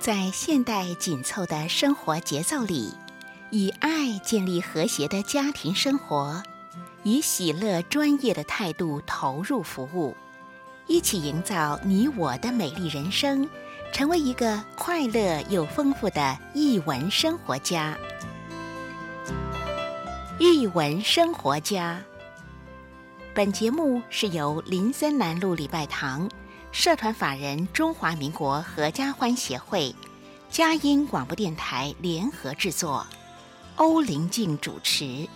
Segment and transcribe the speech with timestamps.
[0.00, 2.94] 在现代紧凑的生活节奏里，
[3.50, 6.42] 以爱建立和谐的家庭生活，
[7.02, 10.16] 以喜乐专业的态度投入服务，
[10.86, 13.46] 一起营造你我的美丽人生，
[13.92, 17.94] 成为一个快乐又丰富的译文生活家。
[20.38, 22.00] 译文生活家。
[23.34, 26.26] 本节目是由林森南路礼拜堂。
[26.72, 29.94] 社团法人中华民国合家欢协会、
[30.48, 33.04] 佳音广播电台联合制作，
[33.76, 35.28] 欧林静主持。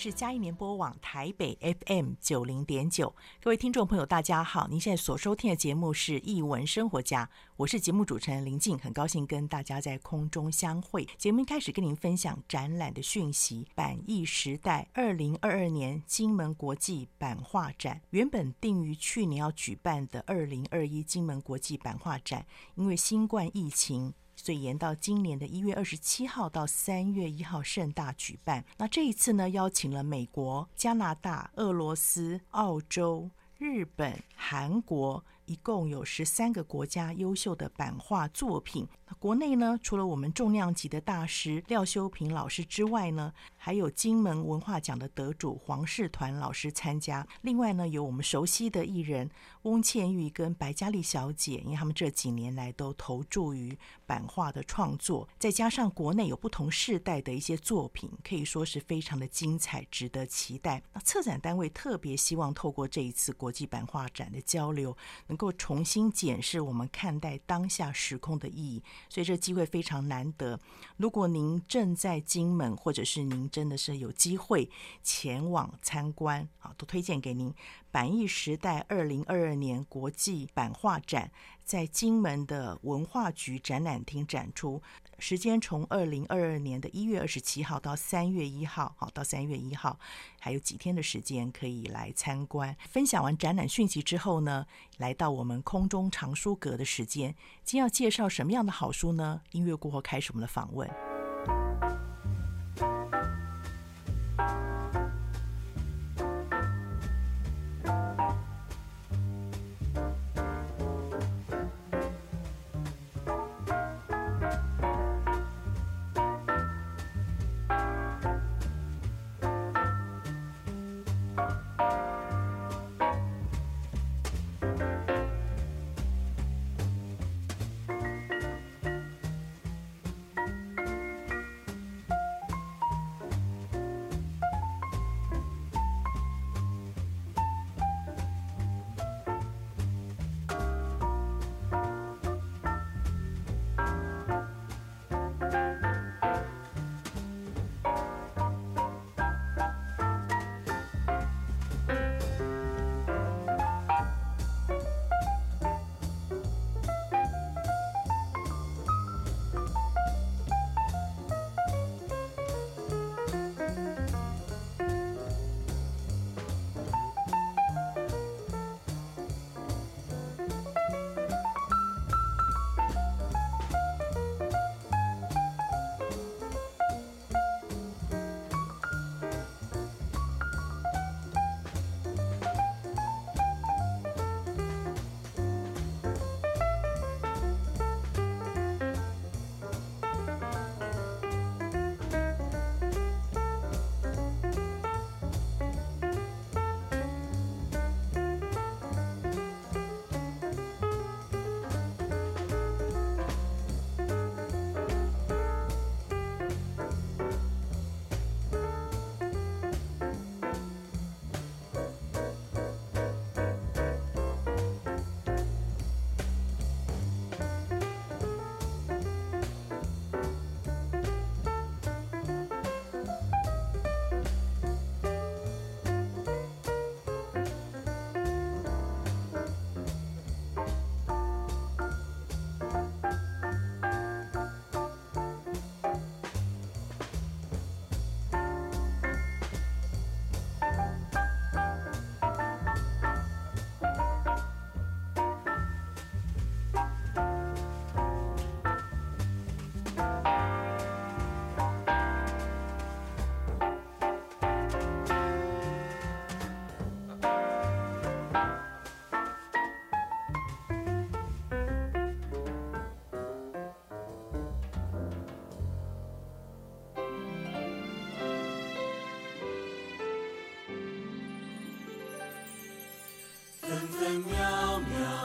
[0.00, 3.12] 是佳音联播网台北 FM 九零点九，
[3.42, 4.68] 各位听众朋友，大家好！
[4.68, 7.26] 您现在所收听的节目是《艺文生活家》，
[7.56, 11.04] 我是节目主持人林静，很高兴跟大家在空中相会。
[11.16, 22.46] 节目一开始跟您分享展览的讯息：板艺时代二零二二年金门国际版画展，原本定于去年要举办的二零二一金门国际版画展，
[22.76, 24.14] 因为新冠疫情。
[24.40, 28.64] 所以延到今年的一月二十七号到三月一号盛大举办。
[28.76, 33.28] 那这一次呢，邀请了美国、加拿大、俄罗斯、澳洲、
[33.58, 35.24] 日本、韩国。
[35.48, 38.86] 一共有十三个国家优秀的版画作品。
[39.18, 43.32] 国内呢，除了我们重量级的大师廖修平老师之外呢，
[43.68, 47.28] 还有金门文化奖的得主黄世团老师参加。
[47.42, 49.28] 另外呢，有我们熟悉的艺人
[49.64, 55.28] 翁倩玉跟白嘉丽小姐，因为他们这几年来都投注于版画的创作。
[55.38, 60.82] 再加上国内有不同世代的一些作品，可以说是非常的精彩，值得期待。
[60.94, 64.96] 那策展单位特别希望透过这一次国际版画展的交流，
[65.26, 70.58] 能够重新检视我们看待当下时空的意义，所以这机会非常难得。
[70.96, 74.70] 如果您正在金门，或者是您真的是有机会
[75.02, 77.52] 前往参观，啊，都推荐给您。
[77.90, 81.32] 板艺时代二零二二年国际版画展
[81.64, 84.80] 在金门的文化局展览厅展出，
[85.18, 89.98] 时间从二零二二年的一月二十七号到三月一号，好，到三月一号
[90.38, 92.76] 还有几天的时间可以来参观。
[92.88, 94.66] 分享完展览讯息之后呢，
[94.98, 97.34] 来到我们空中藏书阁的时间，
[97.64, 99.40] 今要介绍什么样的好书呢？
[99.50, 100.88] 音乐过后开始我们的访问。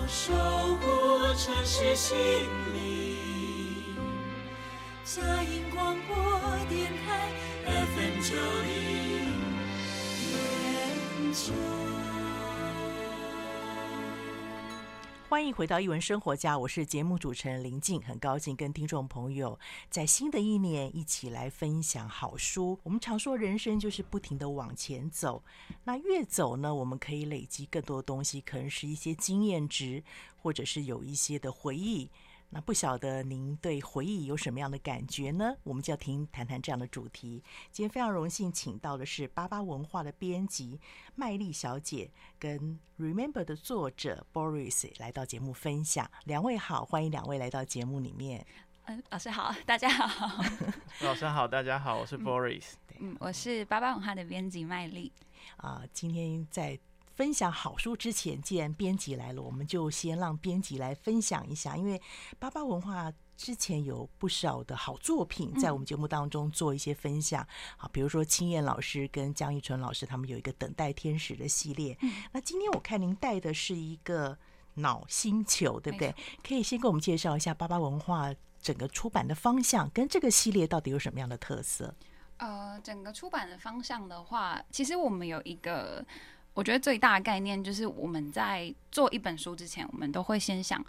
[0.08, 2.18] 守护城市心
[2.74, 3.96] 灵。
[5.04, 6.16] 佳音广播
[6.68, 7.32] 电台
[7.66, 8.74] FM 九零
[10.30, 11.93] 点九。
[15.34, 19.60] 欢迎回到一文生活家，我是节目主持人林静，很高兴跟听众朋友
[19.90, 22.78] 在新的一年一起来分享好书。
[22.84, 25.44] 我们常说人生就是不停的往前走，
[25.86, 30.04] 那越走呢，我们可以累积更多的东西，可能是一些经验值，
[30.38, 32.12] 或者是有一些的回忆。
[32.54, 35.56] 那不晓得您对回忆有什么样的感觉呢？
[35.64, 37.44] 我们就要听谈谈这样的主题。
[37.72, 40.80] 今天非常荣幸请到的是巴巴文化的编辑
[41.16, 46.08] 麦丽小姐跟 Remember 的作者 Boris 来到节目分享。
[46.26, 48.46] 两位好，欢迎两位来到节目里面。
[48.86, 50.44] 嗯，老师好，大家好。
[51.02, 52.74] 老师好，大家好，我是 Boris。
[53.00, 55.12] 嗯，我是巴巴文化的编辑麦丽。
[55.58, 56.80] 啊，今天在。
[57.16, 61.78] 分享好书之前，既然编辑来了，我们就先让编辑来分享一下。
[61.78, 62.02] 因为
[62.40, 67.46] 巴巴文化之前有不少的好作品在我们节目当中做一些分享，
[67.78, 71.96] 好，比如说青燕老师跟江一纯老师他们有一个《等待天使》的系列。
[72.32, 74.36] 那今天我看您带的是一个
[74.76, 76.16] 脑星球，对不对？
[76.44, 81.94] 可以先给我们介绍一下巴巴文化整个出版的方向跟这个系列到底有什么样的特色？
[82.38, 86.04] 呃，整个出版的方向的话，其实我们有一个。
[86.54, 90.84] 我觉得最大的概念就是我们在做一本书之前，我们都会先想，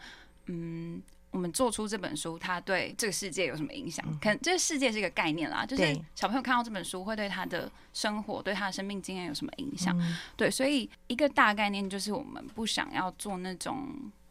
[0.47, 4.05] 嗯，我们做出这本书，它对这个世界有什么影响？
[4.21, 9.99] 可能这个世界是一个概念啦，就是小朋友看到这本书会对他的生活、对他的生命经验有什么影响？
[10.37, 13.89] 对，所以一个大概念就是我们不想要做那种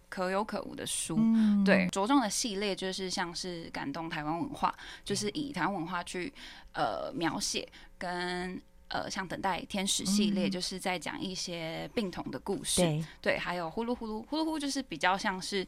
[0.10, 1.18] 可有可无的书，
[1.66, 6.32] 对，着重的系列就是像是感动台湾文化，就是以台湾文化去
[6.74, 8.62] 呃描写跟。
[8.94, 15.66] 呃，像等待天使系列，就是在讲一些病童的故事，嗯、对，对，还有呼噜呼噜呼噜呼，就是比较像是，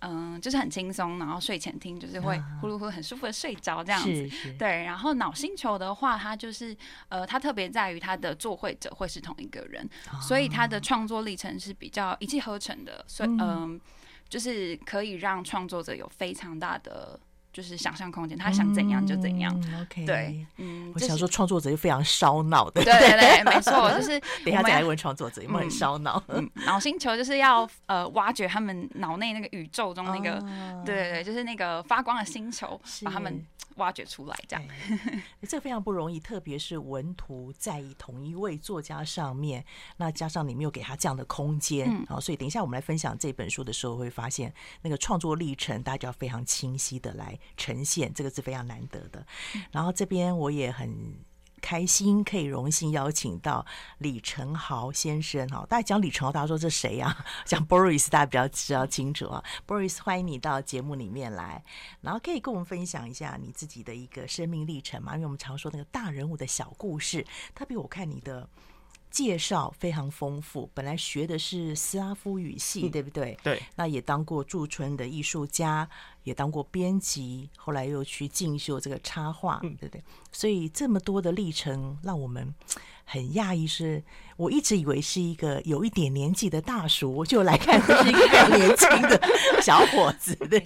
[0.00, 4.52] 嗯、呃，就是很轻松，然后睡前听，就是会呼噜呼很舒服的睡着这样子，是是。
[4.54, 4.82] 对。
[4.82, 6.76] 然后脑星球的话，它就是
[7.08, 13.80] 呃，它特别在于它的作绘者会是同一个人，哦、所以它的创作历程是比较一气呵成的，所以嗯、呃，
[14.28, 17.20] 就是可以让创作者有非常大的。
[17.56, 19.50] 就是想象空间，他想怎样就怎样。
[19.64, 26.22] 嗯、OK，对，嗯，我想说创作者就非常烧脑的，对对对，没错，就是 等一下再来问创作者有没有很烧脑。
[26.28, 33.42] 嗯，脑星球就是要呃挖掘他们脑内那个宇宙中那个，哦、对对对，就是那个发光的星球，把他们。
[33.76, 34.68] 挖掘出来，这样，
[35.48, 39.64] 这个非常不容易，特别是文图在以同一位作家上面，
[39.96, 44.52] 那加上你没有给他这样的空间，好，所以等一下我们来分享这本书的时候，会发现
[44.82, 49.26] 那个创作历程，大家就要非常清晰的来呈现，这个是非常难得的。
[49.70, 51.25] 然后这边我也很。
[51.60, 53.64] 开心可以荣幸邀请到
[53.98, 57.24] 李承豪先生哈，大家讲李承豪，大家说这谁呀？
[57.44, 59.42] 讲 Boris，大家比较知道清楚啊。
[59.66, 61.64] Boris，欢迎你到节目里面来，
[62.00, 65.14] 然后可以跟我们分享一下你自己的一个生命历程嘛？
[65.14, 68.48] 因为我们常说那个大人物的小故事，特别我看你的。
[69.08, 73.38] 介绍非常丰富，本来学的是斯拉夫语系，对不对？
[73.42, 73.62] 对。
[73.74, 75.88] 那也当过驻村的艺术家，
[76.26, 80.02] 也当过编辑，后来又去进修这个插画，对不对？
[80.30, 82.52] 所以这么多的历程，让我们。
[83.08, 84.02] 很讶异，是
[84.36, 89.22] 我一直以为是一个有一点年纪的大叔，我就来看是一个很 年轻的
[89.62, 90.58] 小伙子，对，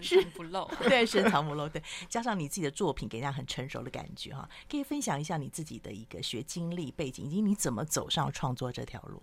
[0.00, 4.48] 深藏不露， 对，深藏不露，对，加上你自己的作品，给人家很成熟的感觉哈。
[4.70, 9.20] 可以分享一下你自己的一个学经历背景，以及你怎么走上创作这条路？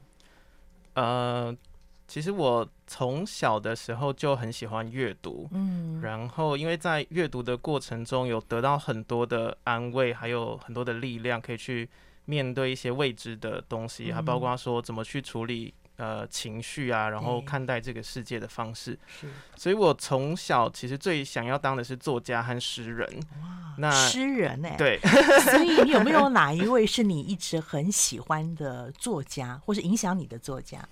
[0.96, 1.56] 呃，
[2.08, 11.90] 其实我从小的时候就很喜欢阅读，嗯，然后因为在阅读的过程中有得到很多的安慰，还有很多的力量，可以去。
[12.28, 18.98] 面对一些未知的东西，还包括说怎么去处理呃情绪啊，然后看待这个世界的方式。
[19.06, 23.08] 是，所以我从小其实最想要当的是作家和诗人。
[23.40, 24.72] 哇，那诗人呢？
[24.76, 25.00] 对，
[25.52, 30.84] 所以你有没有 哪一位是你一直很喜欢的作家，或是影响你的作家？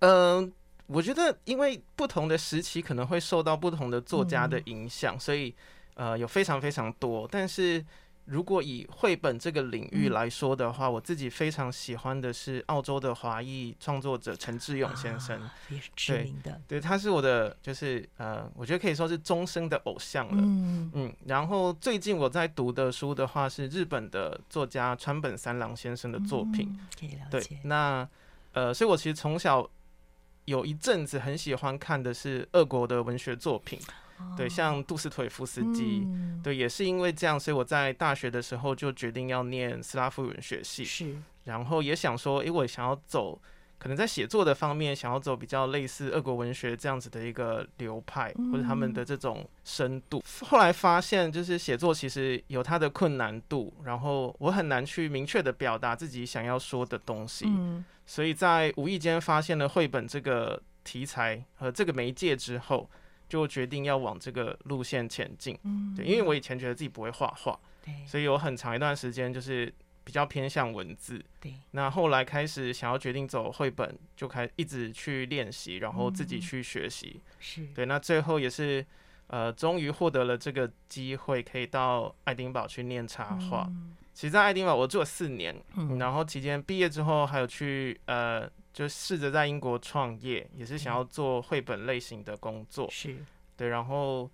[0.00, 0.10] 嗯、
[0.42, 0.50] 呃，
[0.86, 5.54] 我觉得因为不同的时期可能会受到不同的作家的影响，嗯、所以
[5.94, 7.84] 呃有非常非常多，但是。
[8.26, 16.52] 如果以绘本这个领域来说的话，嗯、我自己非常喜欢的是澳洲的华裔创作者陈志勇先生，啊、也是知名的。
[16.68, 20.34] 对，对，他是我的，就是呃，我觉得可以说是终生的偶像了。
[20.36, 21.12] 嗯嗯。
[21.26, 26.68] 然后最近我在读的书的话，是日本的作家川本三郎先生的作品。
[26.70, 27.48] 嗯、可以了解。
[27.48, 28.08] 对，那
[28.52, 29.68] 呃，所以我其实从小
[30.44, 33.78] 有一阵子很喜欢看的是俄国的文学作品。
[34.36, 40.84] 对，像杜斯妥也夫斯基，嗯、对，也是因为这样，所以我在大学的时候就决定要念斯拉夫文学系。
[40.84, 43.40] 是，然后也想说，诶，我想要走
[43.80, 50.22] 可能在写作的方面想要走比较类似俄国文学这样子的一个流派，或者他们的这种深度。
[50.42, 57.46] 后来发现，就是写作其实有它的困难度，然后我很难去明确的表达自己想要说的东西。
[58.04, 62.90] 所以在无意间发现了绘本这个题材和这个媒介之后，
[63.30, 65.58] 就决定要往这个路线前进。
[65.96, 67.58] 对，因为我以前觉得自己不会画画，
[68.06, 69.72] 所以有很长一段时间就是。
[70.10, 71.54] 比较偏向文字，对。
[71.70, 77.20] 那后来开始想要决定走绘本，就开始一直去练习，然后自己去学习。
[77.38, 77.86] 是对。
[77.86, 78.84] 那最后也是，
[79.28, 83.70] 呃，终于获得了这个机会，可以到爱丁堡去念插画。
[84.12, 85.54] 其实，在爱丁堡我住了四年，
[85.96, 92.90] 然后期间毕业之后，还有去呃，就试着在英国创业，也是想要做绘本类型的工作。
[92.90, 93.14] 是
[93.56, 93.68] 对。
[93.68, 94.28] 然后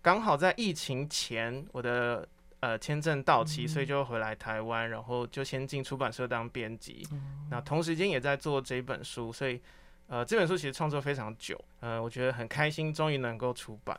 [0.00, 2.26] 刚好在疫情前，我的。
[2.60, 7.06] 呃，签证到期，所以就回来台湾，然后就先进出版社当编辑。
[7.50, 9.60] 那同时间也在做这本书，所以
[10.08, 11.56] 呃，这本书其实创作非常久。
[11.78, 13.96] 呃，我觉得很开心，终于能够出版。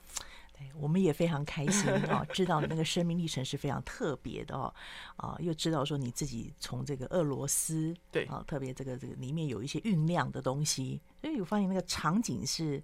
[0.52, 4.74] 对，我们也非常开心啊，知道你那个生命历程是非常特别的哦。
[5.16, 12.84] 啊，又知道说你自己从这个俄罗斯，对啊，特别这个这个里面有一些酝酿的东西，所以我发现那个场景是。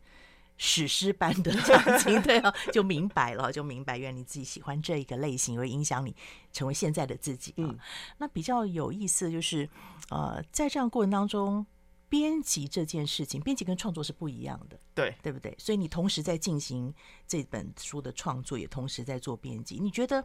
[0.57, 6.15] 史诗般的场景，对啊， 就明白了，就明白，原来你自己喜欢这一个类型，会影响你
[6.53, 7.67] 成为现在的自己啊。
[7.67, 7.77] 嗯，
[8.17, 9.69] 那比较有意思的就是，
[10.09, 11.65] 呃，在这样过程当中，
[12.07, 15.53] 编辑这件事情，编辑跟创作是不一样的，对，对不对？
[15.59, 16.93] 所以你同时在进行
[17.27, 19.77] 这本书的创作，也同时在做编辑。
[19.77, 20.23] 你觉得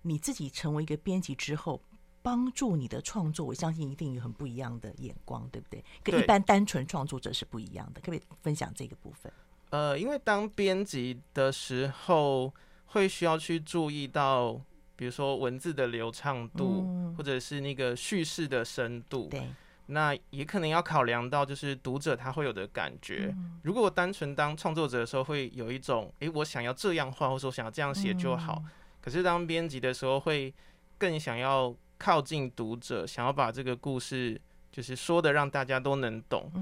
[0.00, 1.82] 你自己成为一个编辑之后，
[2.22, 5.84] 帮助你的创作，我相信一定有很不一样的眼光，对不对？
[6.02, 8.00] 跟一般单纯创作者是不一样的。
[8.00, 9.30] 可不可以分享这个部分？
[9.70, 12.52] 呃，因为当编辑的时候，
[12.86, 14.58] 会需要去注意到，
[14.96, 19.28] 比如说文字的流畅度，嗯、或者是那个叙事的深度。
[19.28, 19.46] 对，
[19.86, 23.34] 那也可能要考量到，就是读者他会有的感觉。
[23.36, 28.62] 嗯、如果我单纯当创作者的时候，会有一种，诶，我想要这样画，或者说我想要这样写就好。
[28.64, 28.70] 嗯、
[29.02, 30.54] 可是当编辑的时候，会
[30.96, 34.40] 更想要靠近读者，想要把这个故事。
[34.70, 36.52] 就是说的让大家都能懂，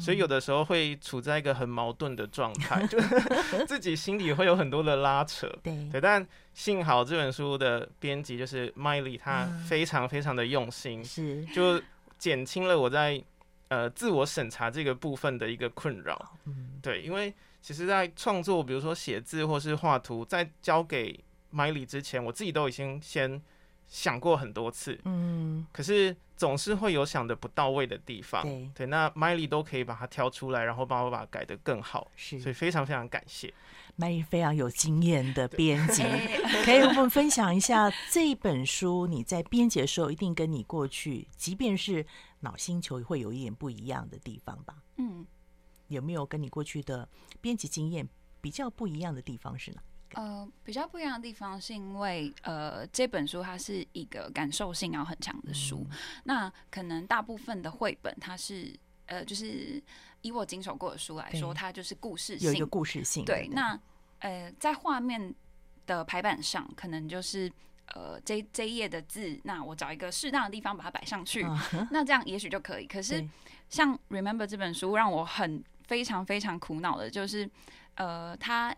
[0.00, 2.98] 所以有的时候会处在一个很矛盾的状态，就
[3.66, 5.46] 自己心里会有很多的拉扯。
[5.62, 11.82] 对，但幸好这本书的编辑就是 Miley，他非常非常的用心，是就
[12.18, 13.22] 减轻了我在
[13.68, 16.34] 呃自我审查这个部分的一个困扰。
[16.80, 21.18] 对，因为其实，在创作，比如说写字或是画图，在交给
[21.52, 23.42] Miley 之前，我自己都已经先。
[23.86, 33.52] 想过很多次，嗯，可是总是会有想的不到位的地方，对，对，那 Miley 都可以把它挑出来，然后帮我把它改得更好，是，所以非常非常感谢。
[33.96, 36.02] Miley 非常有经验的编辑，
[36.64, 42.04] 可以和我们分享一下这一本书，你在编辑的时候一定跟你过去，即便是
[42.40, 44.74] 脑星球会有一点不一样的地方吧？
[44.98, 45.26] 嗯，
[45.88, 47.08] 有没有跟你过去的
[47.40, 48.06] 编辑经验
[48.42, 49.80] 比较不一样的地方是哪？
[50.14, 55.84] 呃，比较不一样的地方是因为，呃，这本书它是一个感受性要很强的书。
[55.90, 58.74] 嗯、那可能大部分的绘本，它是
[59.06, 59.82] 呃，就是
[60.22, 63.24] 以我经手过的书来说，它就是故事性，有一个故事性。
[63.24, 63.78] 对，那
[64.20, 65.34] 呃，在画面
[65.86, 67.52] 的排版上，可能就是
[67.94, 71.44] 呃，这这一页的字，那我找一个适当的地方把它摆上去，
[71.90, 72.86] 那这样也许就可以。
[72.86, 73.22] 可是
[73.68, 77.50] 像 Remember 这本书，让我很非常非常苦恼的就是，
[77.96, 78.74] 呃，它。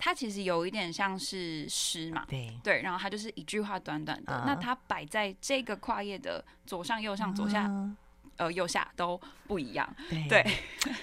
[0.00, 2.52] 它其实有一点像是诗嘛，对。
[2.64, 7.94] 对，然后它就是一句话短短的，uh, 那它摆在这个跨页的左上、右上、左下，uh,
[8.36, 10.46] 呃，右下都不一样，对，对。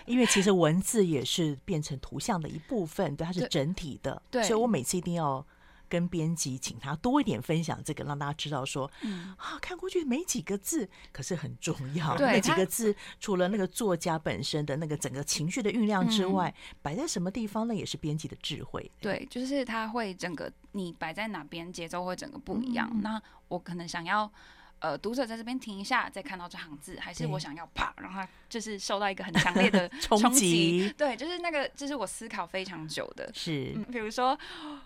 [0.05, 5.45] 因为其实文字也是变成图像的一部分，对，它是整体的，对，所以我每次一定要。
[5.89, 12.15] 跟编辑请他多一点分享这个，让大家知道说，嗯、啊，看过去没几个字，可是很重要。
[12.17, 18.91] 对那几个字，除了那个作家本身的那个整个情绪的酝酿之外，摆、嗯、在什么地方，那也是编辑的智慧。
[18.99, 22.89] 对，就是他会整个你摆在哪边，节奏会整个不一样。
[22.93, 24.31] 嗯、那我可能想要。
[24.79, 30.93] 呃，读者在这边停一下，再看到这行字，还是我想要啪，让他就是受到一个很强烈的 冲击。
[30.97, 33.31] 对，就是那个，就是我思考非常久的。
[33.33, 34.37] 是，嗯，比如说，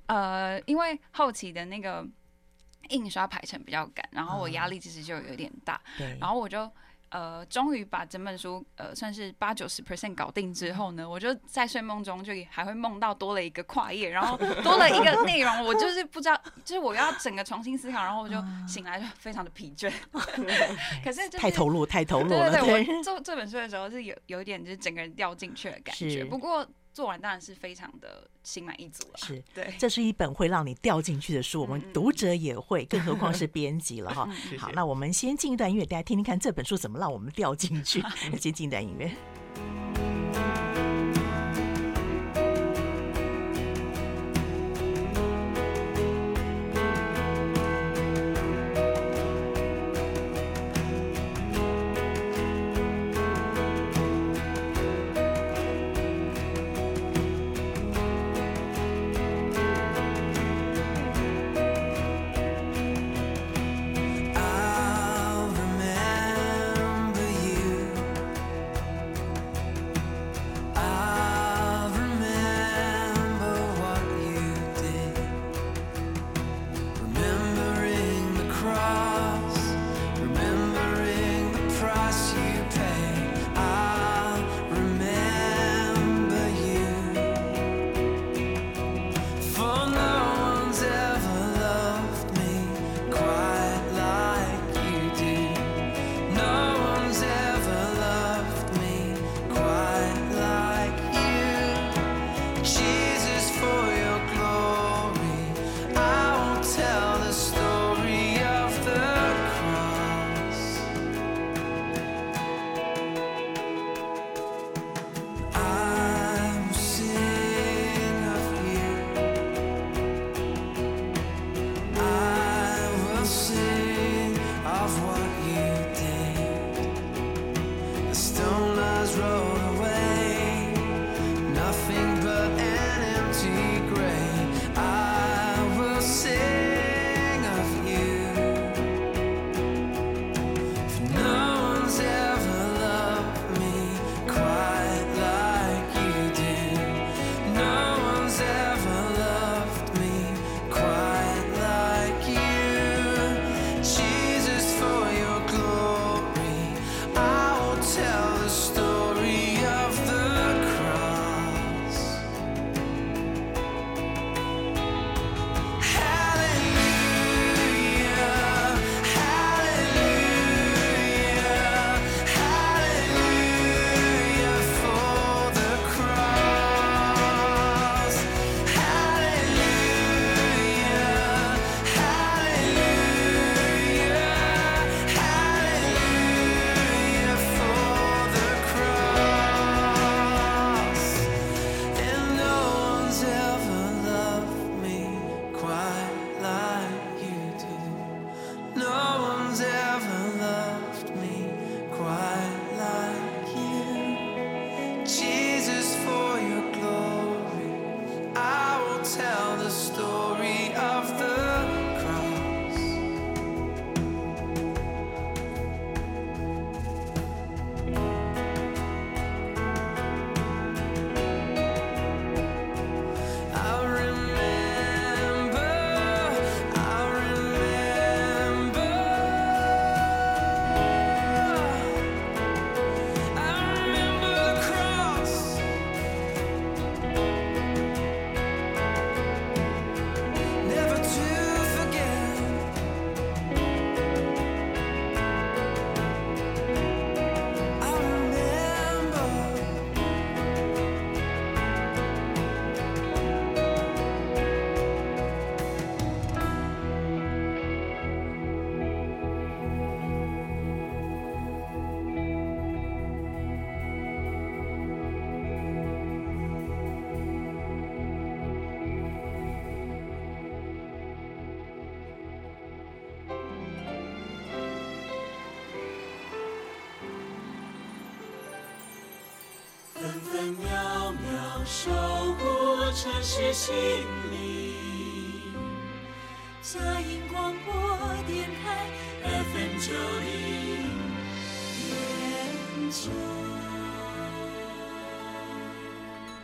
[0.06, 2.08] 呃，因为后期的那个
[2.90, 5.82] 印刷排程比较赶，然后我压力其实就有点大。
[5.98, 6.72] 对，然后我就。
[7.12, 18.36] 呃，终于把整本书呃算是八九十 percent 搞定之后呢，我就在睡梦中就还会梦到多了一个跨页，然后多了一个内容，我就是不知道，就是我要整个重新思考，然后我就
[18.68, 19.92] 醒来就非常的疲倦。
[21.04, 22.50] 可是、就是、太投入，太投入了。
[22.50, 26.24] 对对对，我做这本书的时候是有有一点就是整个人掉进去的感觉。
[26.24, 29.18] 不过做完当然是非常的心满意足了。
[29.18, 34.30] 是 对，这是一本会让你掉进去的书，我们读者也会，更何况是编辑了哈。
[34.60, 38.04] 好，那我们先进一段音乐，大家听听看这本书怎么让我们掉进去。
[38.38, 40.11] 先进一段音乐。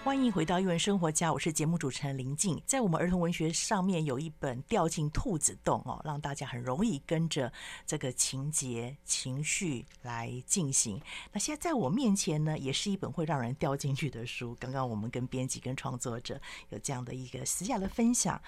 [0.08, 2.58] 欢迎回到《一文生活家》，我是节目主持人林静。
[2.66, 7.52] 在我们儿童文学上面有一本《掉进兔子洞》哦，让大家很容易跟着
[7.86, 10.98] 这个情节、情绪来进行。
[11.34, 14.56] 那现在在我面前呢，也是一本会让人掉进去的书。
[14.62, 16.40] 刚刚我们跟编辑、跟创作者
[16.70, 18.42] 有这样的一个私下的分享。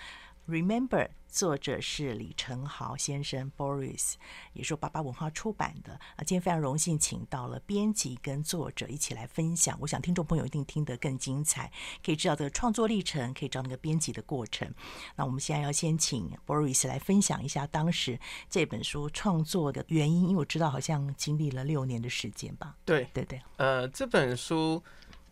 [0.48, 4.14] Remember，作者是李承豪先生，Boris，
[4.54, 6.20] 也是爸爸文化出版的啊。
[6.26, 11.72] 今天非常荣幸请到了编辑跟作者一起来分享，我想听众朋友一定听得更精彩，
[12.04, 14.68] 可以知道这个创作历程，可以知道那个编辑的过程。
[15.16, 22.76] 那我们现在要先请 Boris 来分享一下当时这本书创作的原因，因为我知道好像经历了六年的时间吧？
[22.86, 24.84] 对对对，呃，这本书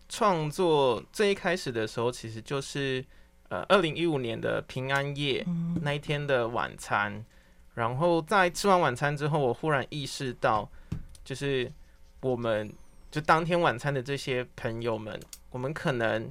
[0.07, 3.03] 创作最一开始的时候，其实就是。
[3.49, 5.45] 呃，二零一五年的平安夜
[5.81, 7.23] 那一天的晚餐，
[7.75, 10.69] 然后在吃完晚餐之后，我忽然意识到，
[11.23, 11.71] 就是
[12.19, 12.69] 我们
[13.09, 15.17] 就当天晚餐的这些朋友们，
[15.49, 16.29] 我们可能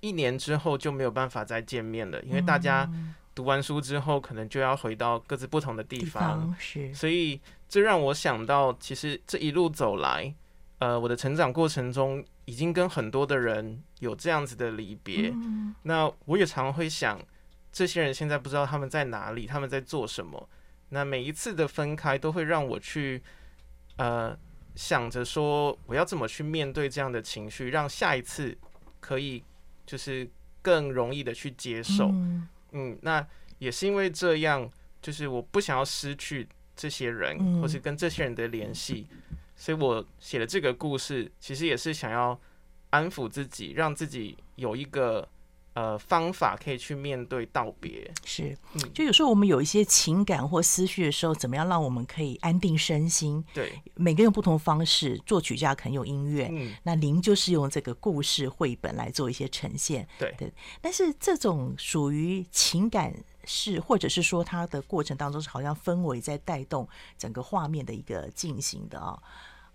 [0.00, 2.86] 一年之后就没有办法再见面了，因为大家
[3.34, 10.34] 读完书之后，可能就要回到各自不同的地方，是，所以这让我想到，其实这一路走来，
[10.80, 12.22] 呃，我的成长过程中。
[12.46, 17.20] 已经跟很多的人有这样子的离别，嗯，那我也常会想，
[17.72, 20.48] 这些人现在不知道他们在哪里，他们在做什么。
[20.88, 23.20] 那每一次的分开，都会让我去，
[23.96, 24.38] 呃，
[24.76, 28.56] 想着说，我要怎么去面对这样的情绪，让下一次
[29.00, 29.42] 可以
[29.84, 30.28] 就是
[30.62, 32.06] 更容易的去接受。
[32.10, 33.26] 嗯，嗯，那
[33.58, 34.70] 也是因为这样，
[35.02, 39.08] 就是我不想要失去这些人，或是跟这些人的联系。
[39.56, 42.38] 所以我写了这个故事，其实也是想要
[42.90, 45.26] 安抚自己，让自己有一个
[45.72, 48.10] 呃方法可以去面对道别。
[48.24, 48.56] 是，
[48.94, 53.42] 就有时候我们有一些情感或思绪的时候，怎么样让我们可以安定身心？
[53.52, 60.06] 对，每个人有不同方式，作曲家可能用音乐，嗯，那您就是用这个故事绘本来做一些呈现。
[60.18, 63.12] 对对，但是这种属于情感
[63.46, 69.22] 是，或者是说它的过程当中是好像氛围在带动整个画面的一个进行的啊、哦。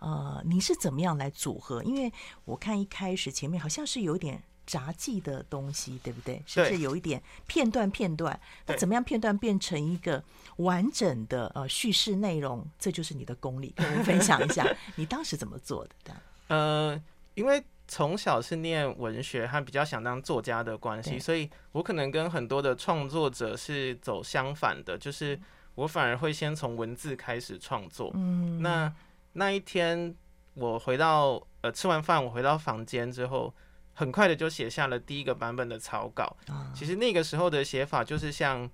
[0.01, 1.83] 呃，你是怎么样来组合？
[1.83, 2.11] 因为
[2.45, 6.41] 我看一开始前面好像是有点杂技的东西，对不对？
[6.45, 8.39] 是不是有一点片段片段？
[8.65, 10.23] 那怎么样片段变成一个
[10.57, 12.67] 完整的呃叙事内容？
[12.79, 16.15] 这就是你的功力，跟我们分享一下 你当时怎么做的？
[16.47, 17.01] 呃，
[17.35, 25.37] 因为从小是念文学，还比较想当作家的关系，所以我可能跟很多的创作者是走相反的，就是
[25.75, 28.09] 我反而会先从文字开始创作。
[28.13, 28.93] 嗯，那。
[29.33, 30.13] 那一天，
[30.55, 33.53] 我回到呃吃完饭，我回到房间之后，
[33.93, 36.35] 很快的就写下了第一个版本的草稿。
[36.73, 38.69] 其实那个时候的写法就是像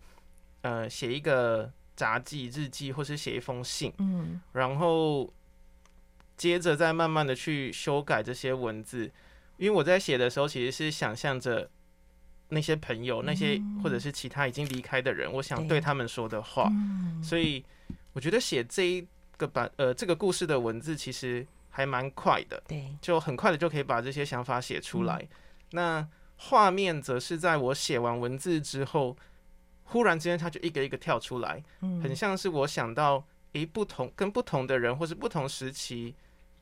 [0.61, 3.93] 呃写一个杂记日记，或是写一封信。
[3.99, 5.31] 嗯，然后
[6.37, 9.11] 接着再慢慢的去修改这些文字，
[9.57, 11.69] 因为我在写的时候其实是想象着
[12.49, 16.71] 那些朋友，那些或者是其他已经离开的人，我想对他们说的话。
[17.21, 17.65] 所以
[18.13, 19.07] 我觉得写这一。
[19.37, 25.19] 个版呃，这个故事的文字其实还蛮快的，对，就很快的就可以把这些想法写出来。
[25.21, 25.29] 嗯、
[25.73, 29.15] 那画面则是在我写完文字之后，
[29.83, 33.23] 忽然之间它就一个一个跳出来，嗯，很像是我想到
[33.53, 36.15] 诶不同跟不同的人或是不同时期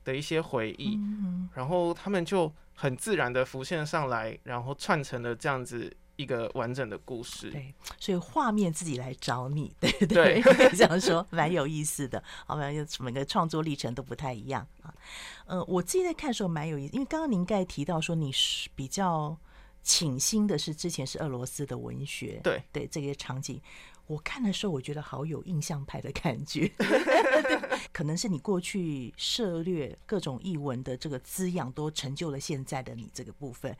[0.05, 5.93] 的一些回忆，嗯，然后他们就很自然的浮现上来，然后串成了这样子。
[6.17, 12.23] 一个完整的故事，对，所以画面自己来找你，对对，可以这样说，蛮有意思的。
[12.45, 14.93] 好，像就每个创作历程都不太一样啊。
[15.45, 19.37] 呃，我自己在看的时候蛮有意思，因为刚刚您刚才提到说你是比较
[19.83, 23.61] 倾心的是之前是俄罗斯的文学，对对，这些场景，
[24.07, 26.71] 我看的时候我觉得好有印象派的感觉，
[27.91, 33.75] 可能是你过去涉略各种译文的这个滋养，都成就了现在的你这个部分。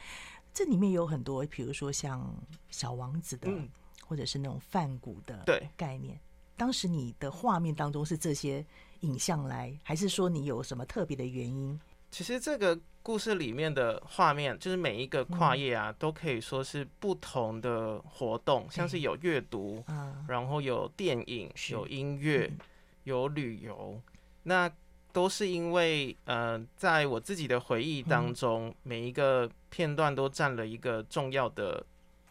[0.53, 2.33] 这里面有很多，比如说像
[2.69, 3.69] 小王子的，嗯、
[4.05, 6.19] 或者是那种泛古的概念。
[6.57, 8.65] 当时你的画面当中是这些
[9.01, 11.79] 影像来，还是说你有什么特别的原因？
[12.09, 22.57] 其实这个故事里面的画面，就是每一个跨页啊、嗯，都可以说是不同的活动，像是有阅读、嗯，然后有电影，有音乐、嗯，
[23.03, 24.01] 有旅游，
[24.41, 24.71] 那。
[25.15, 31.81] 都是因为，呃，在我自己的回忆当中，嗯，每一个片段都占了一个重要的，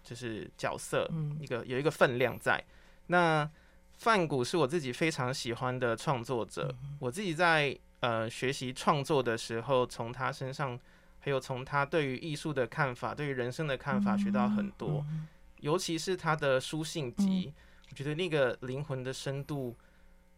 [0.03, 2.63] 就是角色，嗯，一个有一个分量在。
[3.07, 3.51] 那
[3.97, 7.75] 范谷是我自己非常喜欢的创作者，嗯，我自己在
[8.05, 10.79] 呃学习创作的时候，从他身上，
[11.21, 15.27] 还有从他对于艺术的看法，对于人生的看法，学到很多，嗯。
[15.61, 17.55] 尤其是他的书信集，嗯，
[17.91, 19.75] 我觉得那个灵魂的深度。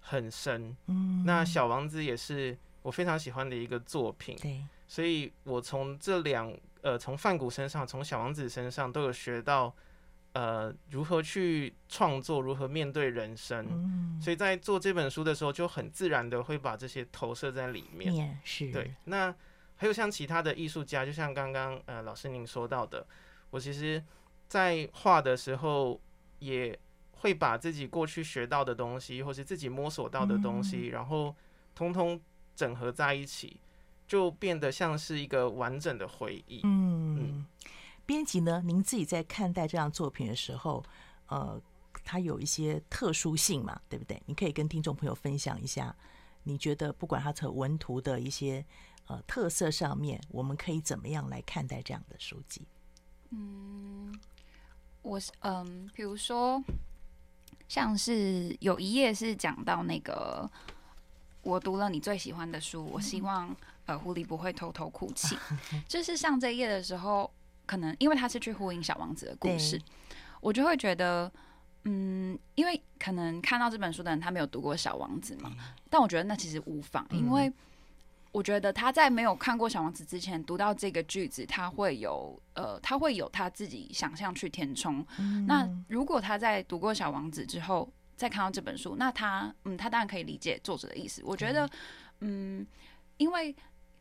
[0.08, 9.74] 很深，嗯，那小王子也是我非常喜欢的一个作品，对，所以我从这两呃，从范谷身上，从小王子身上都有学到，
[10.36, 18.94] 呃，如何去创作，如何面对人生，嗯，所以在做这本书的时候，就很自然的会把这些投射在里面，是，对。
[19.04, 19.34] 那
[19.76, 23.06] 还有像其他的艺术家，就像刚刚呃老师您说到的，
[23.50, 24.04] 我其实，
[24.48, 26.00] 在画的时候。
[26.38, 26.78] 也
[27.12, 31.34] 会把自己过去学到的东西，或是自己摸索到的东西，然后
[31.74, 32.20] 通通
[32.54, 33.58] 整合在一起，
[34.06, 36.60] 就变得像是一个完整的回忆。
[36.64, 37.46] 嗯，
[38.06, 40.82] 编辑呢，您自己在看待这样作品的时候，
[41.26, 41.60] 呃，
[42.04, 44.22] 它有一些特殊性嘛，对不对？
[44.26, 45.94] 你可以跟听众朋友分享一下，
[46.44, 48.64] 你觉得不管它从文图的一些
[49.08, 52.62] 呃特色上面，我们可以怎么样来看待这样的书籍？
[53.30, 54.16] 嗯，
[55.02, 56.62] 我是嗯，比如说，
[57.66, 60.48] 像是有一页是讲到那个，
[61.42, 63.54] 我读了你最喜欢的书，我希望
[63.86, 65.36] 呃狐狸不会偷偷哭泣。
[65.88, 67.28] 就是上这一页的时候，
[67.66, 69.80] 可能因为他是去呼应小王子的故事，
[70.40, 71.30] 我就会觉得，
[71.84, 75.52] 嗯，因为可能看到这本书的人他没有读过小王子嘛，
[75.90, 77.52] 但我觉得那其实无妨，因为。
[78.32, 85.02] 我觉得他在没有看过《小王子》之前，读到这个句子，他会有呃，他会有他自己想象去填充。
[85.18, 91.22] 嗯、那如果他在读过《小王子》之后，再看到这本书，那他嗯，他当然可以理解作者的意思。
[91.24, 91.64] 我觉得
[92.20, 92.66] 嗯，嗯，
[93.16, 93.56] 因为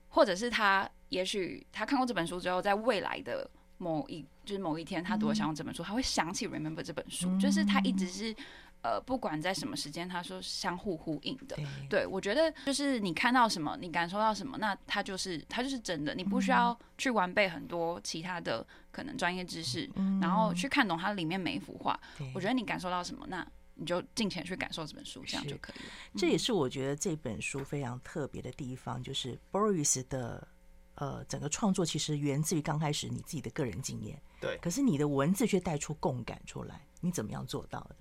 [0.10, 8.36] 或者是他也许他看过这本书之后，在未来的某一就是某一天，他读了《小王子》这本书，嗯、他会想起《Remember》这本书，嗯、就是他一直是。
[8.82, 11.56] 呃，不管在什么时间，他说相互呼应的。
[11.56, 16.14] 对，对，我觉得就是你看到什么，你感受到什么，那它就是它就是真的。
[16.14, 22.00] 你不需要去完备很多其他的可能专业知识，嗯、然后去看懂它里面每一幅画。
[22.36, 25.92] 我觉得你感受到什么，那你就尽情去感受这本书，这样就可以了。
[26.16, 30.48] 这也是我觉得这本书非常特别的地方，就是 Boris 的
[30.96, 34.22] 呃整个创作其实源自于刚开始你自己的个人经验。
[34.42, 37.96] 对，可是你的文字却带出共感出来，你怎么样做到的？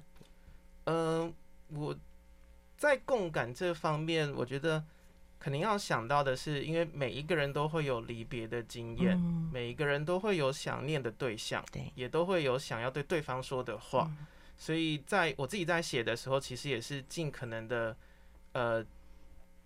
[0.85, 1.33] 嗯、呃，
[1.69, 1.97] 我
[2.77, 4.85] 在共感这方面，我觉得
[5.39, 14.27] 肯定要想到的是，因为每一个人都会有离别的经验，嗯、每一个人都会有想念的对象，对，也都会有想要对对方说的话，嗯、
[14.57, 17.97] 所以在我自己在写的时候，其实也是尽可能的
[18.53, 18.85] 呃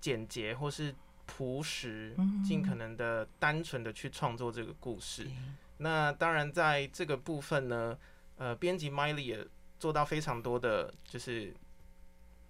[0.01, 0.95] 简洁或是
[1.29, 5.27] 朴实，尽可能的单纯的去创作这个故事。
[5.29, 7.97] 嗯、那当然，在这个部分呢，
[8.39, 9.47] 呃，编辑 Miley 也。
[9.81, 11.55] 做到非常多的就是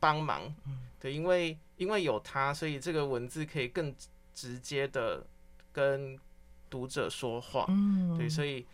[0.01, 0.51] 帮忙，
[0.99, 3.95] 对，因为因为有他，所以这个文字可以更
[4.33, 5.23] 直接的
[5.71, 6.19] 跟
[6.71, 7.67] 读者说话，
[8.17, 8.64] 对，所以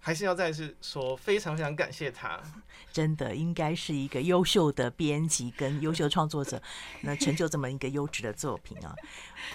[0.00, 2.40] 还是要再次说，非常非常感谢他，
[2.90, 6.60] 真的应该是一个优秀的编辑跟优秀创作者，
[7.02, 8.94] 那成就这么一个优质的作品啊，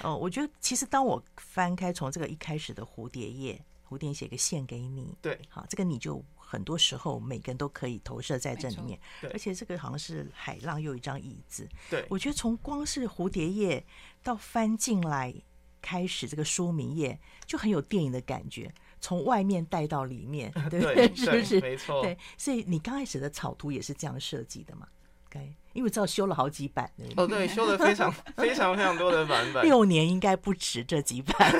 [0.03, 6.23] 哦，我觉得其实当我翻开从这个一开始的蝴蝶页，蝴蝶写个献给你，对，好，这个你就。
[6.47, 8.97] 很多时候，每个人都可以投射在这里面，
[9.34, 11.67] 而且这个好像是海浪，又一张椅子。
[11.89, 13.84] 对，我觉得从光是蝴蝶页
[14.21, 15.34] 到翻进来
[15.81, 18.71] 开始这个书名页，就很有电影的感觉，
[19.06, 21.13] 从外面带到里面，对 不对？
[21.15, 21.62] 是不是？
[21.62, 22.02] 没错。
[22.02, 24.88] 对，所以你刚开始的草图也是这样设计的嘛？
[25.30, 26.91] 该，因为知道修了好几版。
[27.15, 31.52] 哦，对，修了非常 非常非常多的版本，六年应该不止这几版。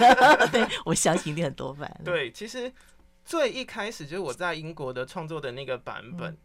[0.52, 2.02] 对，我相信一定很多版。
[2.04, 2.74] 对，其实。
[3.28, 6.38] 最一开始就是我在英国的创作的那个版本，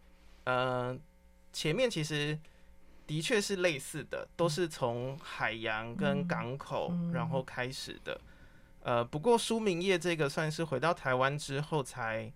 [0.45, 0.99] 嗯、呃，
[1.53, 2.35] 前面其实
[3.05, 8.19] 的确是类似的，都是从海洋跟港口然后开始的，
[8.83, 12.31] 呃，不过书名页这个算是回到台湾之后才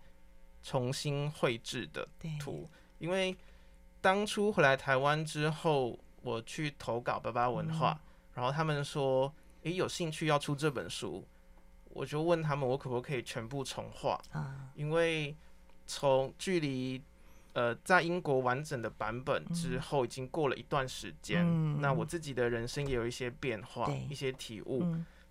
[0.61, 2.07] 重新绘制的
[2.39, 3.35] 图，因为
[4.01, 7.99] 当初回来台湾之后，我去投稿巴巴文化，
[8.33, 11.25] 然后他们说，诶，有兴趣要出这本书。
[11.89, 14.21] 我就问他们，我可不可以全部重画？
[14.75, 15.33] 因为
[15.87, 17.01] 从距离
[17.53, 21.45] 呃在英国完整的版本之后，已经过了一段时间。
[21.79, 24.83] 那我自己的人生也有一些变化，一些体悟，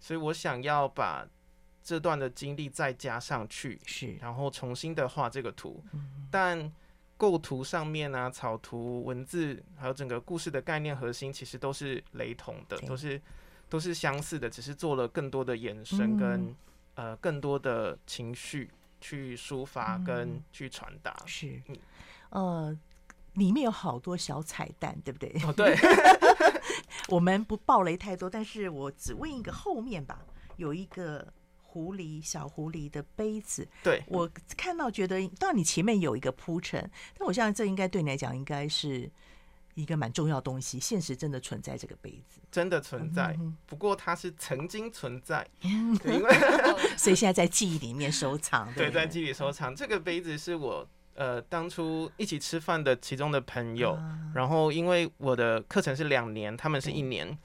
[0.04, 1.26] 所以我想要把
[1.82, 5.82] 这段的经历再加上去，是，然后重新的画这个图。
[6.30, 6.70] 但
[7.16, 13.18] 构图上面呢，草图、文字还有整个故事的概念核心，其实都是雷同的，都是。
[13.66, 16.56] 都是相似的，只是做了更多的延伸跟、嗯、
[16.96, 21.26] 呃更多的情绪去抒发跟去传达、嗯。
[21.26, 21.76] 是，嗯、
[22.30, 22.78] 呃，
[23.32, 25.32] 里面有好多小彩蛋，对不对？
[25.44, 25.74] 哦，对。
[27.08, 30.24] 我们不爆雷太多，但是我只问一个后面吧，
[30.56, 33.68] 有一个狐狸小狐狸的杯子。
[33.82, 39.10] 对，我看到觉得，当然你前面有一个铺陈，但我相信这应该对你来讲应该是。
[39.76, 43.36] 一个蛮重要的东西，现实真的存在这个杯子，真的存在。
[43.66, 46.32] 不过它是曾经存在， 因为
[46.96, 48.72] 所以现在在记忆里面收藏。
[48.78, 49.74] 对，在记忆里收藏。
[49.74, 53.98] 这个杯子是我呃当初一起吃饭的其中的朋友，
[54.34, 57.36] 然后因为我的课程是两年，他们是一年，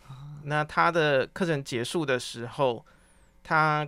[0.44, 2.86] 那他的课程结束的时候，
[3.44, 3.88] 他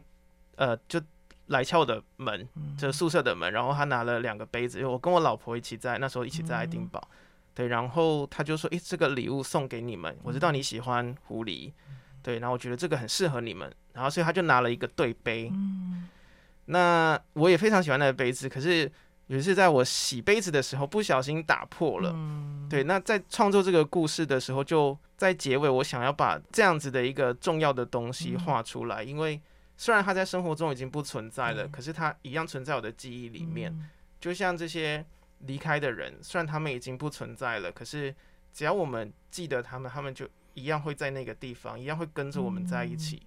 [0.56, 1.02] 呃就
[1.48, 7.06] 来敲我的门，就宿舍的门，然后他拿了两个杯子，因为我跟我老婆一起在那时候一起在爱丁堡，
[7.54, 11.74] 对，然后他就说：“诶，这个礼物送给你们，我知道你喜欢狐狸，
[12.24, 15.52] 对，然后我觉得这个很适合你们，然后所以他就拿了一个对杯，
[16.66, 18.90] 那我也非常喜欢那个杯子，可是
[19.32, 22.14] 有一次在我洗杯子的时候不小心打破了，
[22.70, 29.42] 对，那在创作这个故事的时候，就在结尾我想要把这样子的一个重要的东西画出来，因为。
[29.78, 33.76] 虽然它在生活中已经不存在了，可是它一样存在我的记忆里面。
[34.20, 35.04] 就像这些
[35.40, 38.14] 离开的人，虽然他们已经不存在了，可是
[38.54, 43.24] 只要我们记得他们，他们就一样会在那个地方，一样会跟着我们在一起。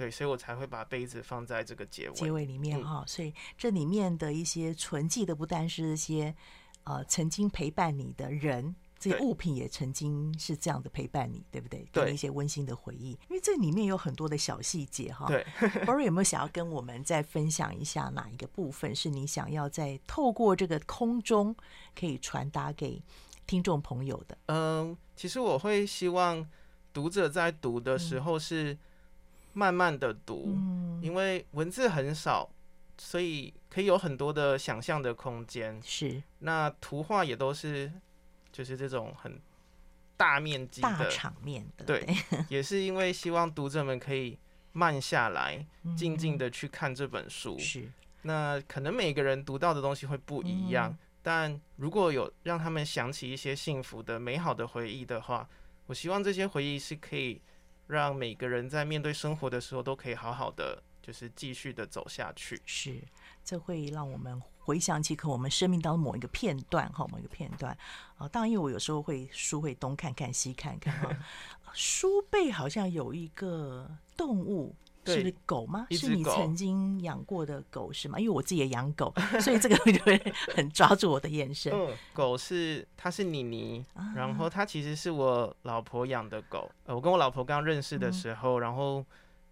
[0.00, 3.04] 对，所以我才会把杯子放在这个结尾结尾里面哈。
[3.06, 6.34] 所以这里面的一些存记的，不单是一些
[6.84, 8.74] 呃曾经陪伴你的人。
[8.98, 11.86] 这些物品也曾经是这样的陪伴你，对不对？
[11.90, 13.12] 对，一些温馨的回忆。
[13.28, 15.26] 因为这里面有很多的小细节哈。
[15.26, 15.42] 对，
[15.86, 21.56] Bory 有没有想要跟我们再分享一下哪一个部分是你想要在透过这个空中
[21.98, 23.02] 可以传达给
[23.46, 24.36] 听众朋友的？
[24.46, 26.46] 嗯，其实我会希望
[26.92, 28.76] 读者在读的时候是
[29.52, 32.50] 慢慢的读，嗯，因为文字很少，
[32.98, 35.80] 所以可以有很多的想象的空间。
[35.82, 37.92] 是，那图画也都是。
[38.52, 39.40] 就是这种很
[40.16, 42.04] 大面积的大场面的，对，
[42.48, 44.36] 也是因为希望读者们可以
[44.72, 45.64] 慢下来，
[45.96, 47.56] 静静的去看这本书。
[47.60, 47.88] 是，
[48.22, 55.48] 那可能每个人读到的东西会不一样，但如果有让他们想起一些幸福的、美好的回忆的话，
[55.86, 57.40] 我希望这些回忆是可以
[57.90, 62.62] 让每个人在面对生活的时候都可以好好的，就是继续的走下去。
[62.64, 63.02] 是，
[63.44, 64.40] 这会让我们。
[64.62, 67.76] 回想起可我们生命当中某一个片段哈，某一个片段
[68.16, 71.16] 啊，当然因为我有时候会书会东看看西看看哈，
[71.74, 74.76] 书背好像有一个动物，
[75.14, 75.86] 是狗吗？
[75.90, 78.18] 是你曾经养过的狗是吗？
[78.18, 80.16] 因为我自己也养狗， 所以这个就会
[80.54, 81.72] 很抓住我的眼神。
[81.74, 86.70] 嗯，狗是它是妮妮，然后它其实是我老婆养的狗。
[86.84, 89.04] 呃，我跟我老婆刚认识的时候，然后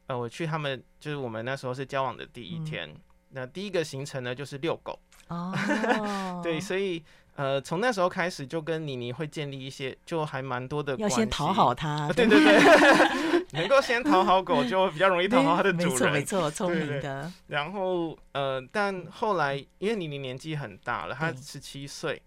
[0.06, 2.94] 呃，我去他们就是我们那时候是交往的第一天。
[3.30, 4.98] 那第一个行程呢，就是遛狗。
[5.28, 5.52] 哦，
[6.42, 7.04] 对，所以
[7.38, 10.96] 呃，从那时候开始就跟妮妮会建立一些，就还蛮多的。
[10.96, 15.88] 要先讨好它，对对对， 能够先讨好狗，就比较容易讨好它的主人。
[15.88, 17.32] 没错，没错，聪明的。
[17.46, 22.20] 然后呃，但后来因为妮妮年纪很大了，她十七岁，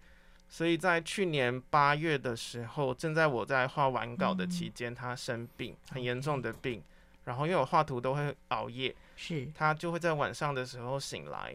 [0.48, 6.82] 所以在去年八月的时候，正在我在画完稿的期间，她生病，很严重的病。
[7.24, 11.54] 然后因为我画图都会熬夜，是她就会在晚上的时候醒来。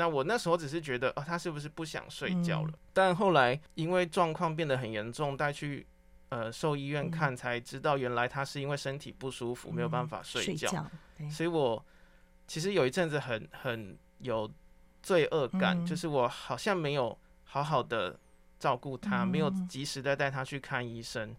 [0.00, 2.70] 那我那时候只是觉得，哦，他是不是不想睡觉了？
[2.72, 5.86] 嗯、但后来因为状况变得很严重，带去
[6.30, 10.90] 呃兽医院看，才知道原来他是因为身体不舒服，嗯、没有办法睡觉。
[11.30, 11.84] 所以我
[12.46, 14.50] 其实有一阵子很很有
[15.02, 18.18] 罪恶感，嗯、就是我好像没有好好的
[18.58, 21.36] 照顾他，嗯、没有及时的带他去看医生。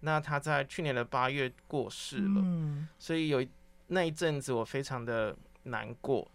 [0.00, 3.42] 那他在去年的八月过世了，嗯、所以有
[3.86, 6.30] 那一阵子我非常的难过。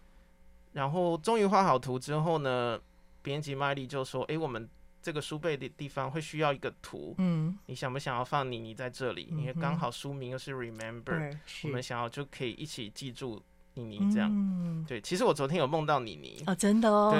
[0.72, 2.80] 然后终于画好图之后呢，
[3.22, 4.68] 编辑麦莉就说：“哎，我们
[5.02, 8.58] 这个书背的地方会需要一个图，嗯，你想不想要放你？
[8.58, 9.28] 你在这里？
[9.32, 13.42] 因为刚好书名又是 Remember，我们想要就可以一起记住。”
[13.86, 17.16] 妮妮这样，嗯、对，其实我昨天有梦到妮妮哦，真的哦，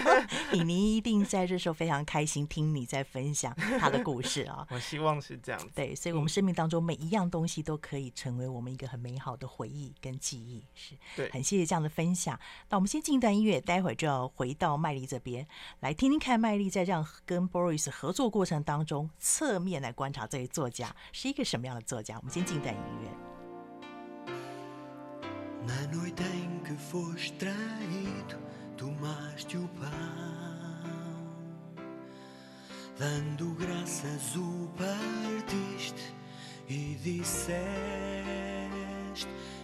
[0.52, 4.66] 妮妮一定在这时候非常开心听你在分享她的故事啊、哦。
[4.70, 12.38] 我希望是这样，对，所以，我们生命当中每一样东西都可以成为我们一个很美好的回忆跟记忆，是，对，很谢谢这样的分享。
[12.68, 15.46] 那我们先进一段音乐，待会儿就要回到麦丽这边
[15.80, 22.16] 来听听看，麦丽在这样跟 Boris 合作过程当中，侧面来观察这位作家是一个什么样的作家。
[22.16, 23.41] 我们先进一段音乐。
[25.66, 28.36] Na noite em que foste traído,
[28.76, 29.86] tomaste o pão,
[32.98, 36.12] dando graças o partiste
[36.68, 37.54] e disseste: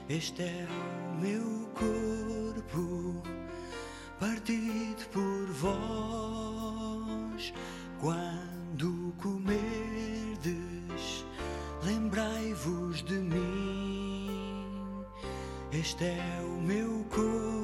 [0.09, 3.21] Este é o meu corpo,
[4.21, 7.53] partido por vós.
[8.01, 8.58] Quando
[15.89, 17.58] Este é o meu corpo,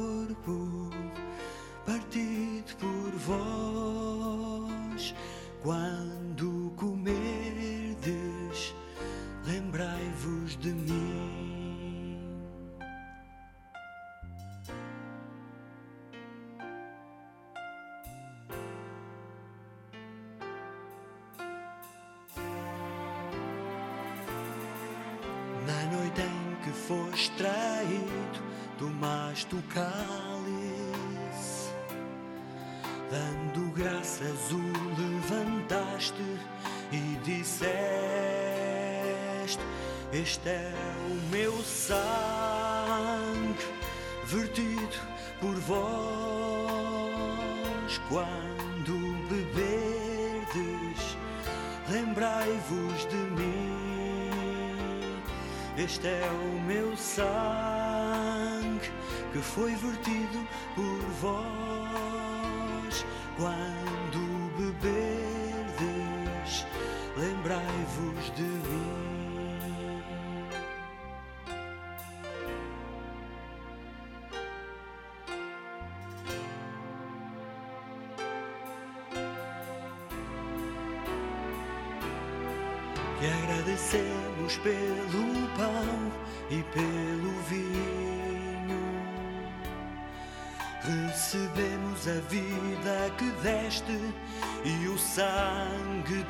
[94.64, 96.24] e o sangue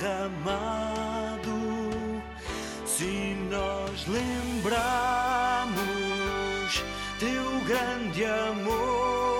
[0.00, 1.52] derramado.
[2.86, 4.74] Se nós lembramos
[7.18, 9.34] teu grande amor,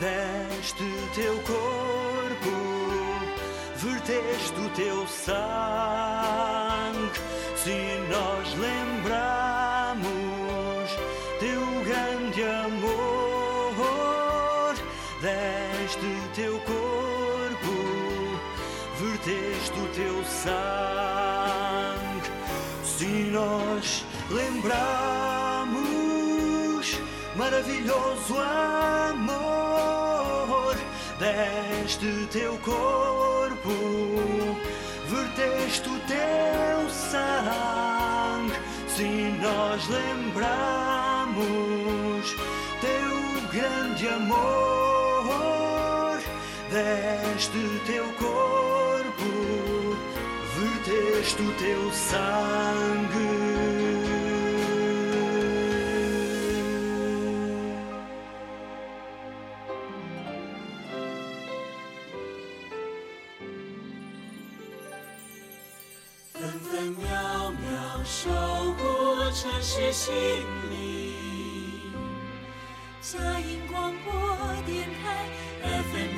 [0.00, 1.96] deste teu corpo
[3.76, 6.55] verteste o teu sangue.
[19.96, 22.30] Teu sangue.
[22.84, 24.76] Se nós lembramos
[27.34, 28.36] maravilhoso
[29.16, 30.76] amor
[31.18, 33.72] deste teu corpo,
[35.08, 38.52] verteste o teu sangue.
[38.88, 41.34] Se nós lembramos
[42.82, 46.20] teu grande amor,
[46.70, 48.55] deste teu corpo,
[51.26, 53.26] verteste o teu sangue.
[75.92, 76.16] 分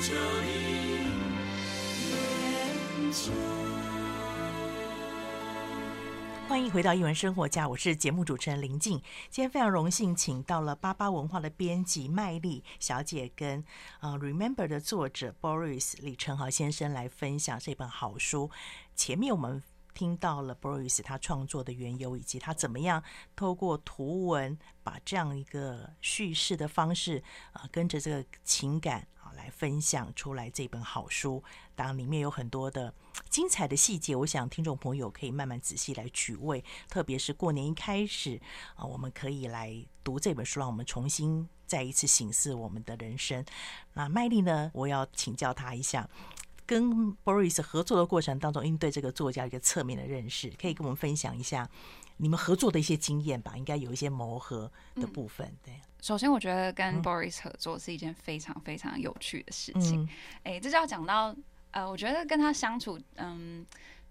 [6.48, 8.98] 欢迎回到一文生活家，我是节目主持人林静。
[9.28, 13.62] 今天非常荣幸，请到了巴巴文化的编辑麦丽小姐跟
[14.00, 18.50] 呃《Remember》的作者 Boris 李承豪先生来分享这本好书。
[18.94, 23.02] 前面我们听到了 Boris 他创作的缘由，以及他怎么样
[23.36, 27.22] 透过图文把这样一个叙事的方式
[27.52, 29.06] 啊、跟着这个情感
[29.38, 31.42] 来分享出来这本好书。
[31.74, 32.92] 当然里面有很多的
[33.30, 36.62] 精彩的细节，我想听众朋友可以慢慢仔细来取味。
[36.88, 38.40] 特别是过年一开始
[38.74, 43.44] 啊，我们可以来读这本书，让我们重新再一次醒思我们的人生。
[43.94, 46.08] 那麦丽呢，我要请教他一下。
[46.66, 51.66] 跟 Boris 合作的过程当中，应对这个作家一个侧面的认识，可以跟我们分享一下
[52.18, 53.56] 你们合作的一些经验吧？
[53.56, 55.46] 应该有一些磨合的部分。
[55.46, 60.08] 嗯、对，首先我觉得跟 Boris 合作是一件非常非常有趣的事情。
[60.44, 61.34] 哎、嗯，这就要讲到
[61.70, 63.64] 呃，我觉得跟他相处，嗯，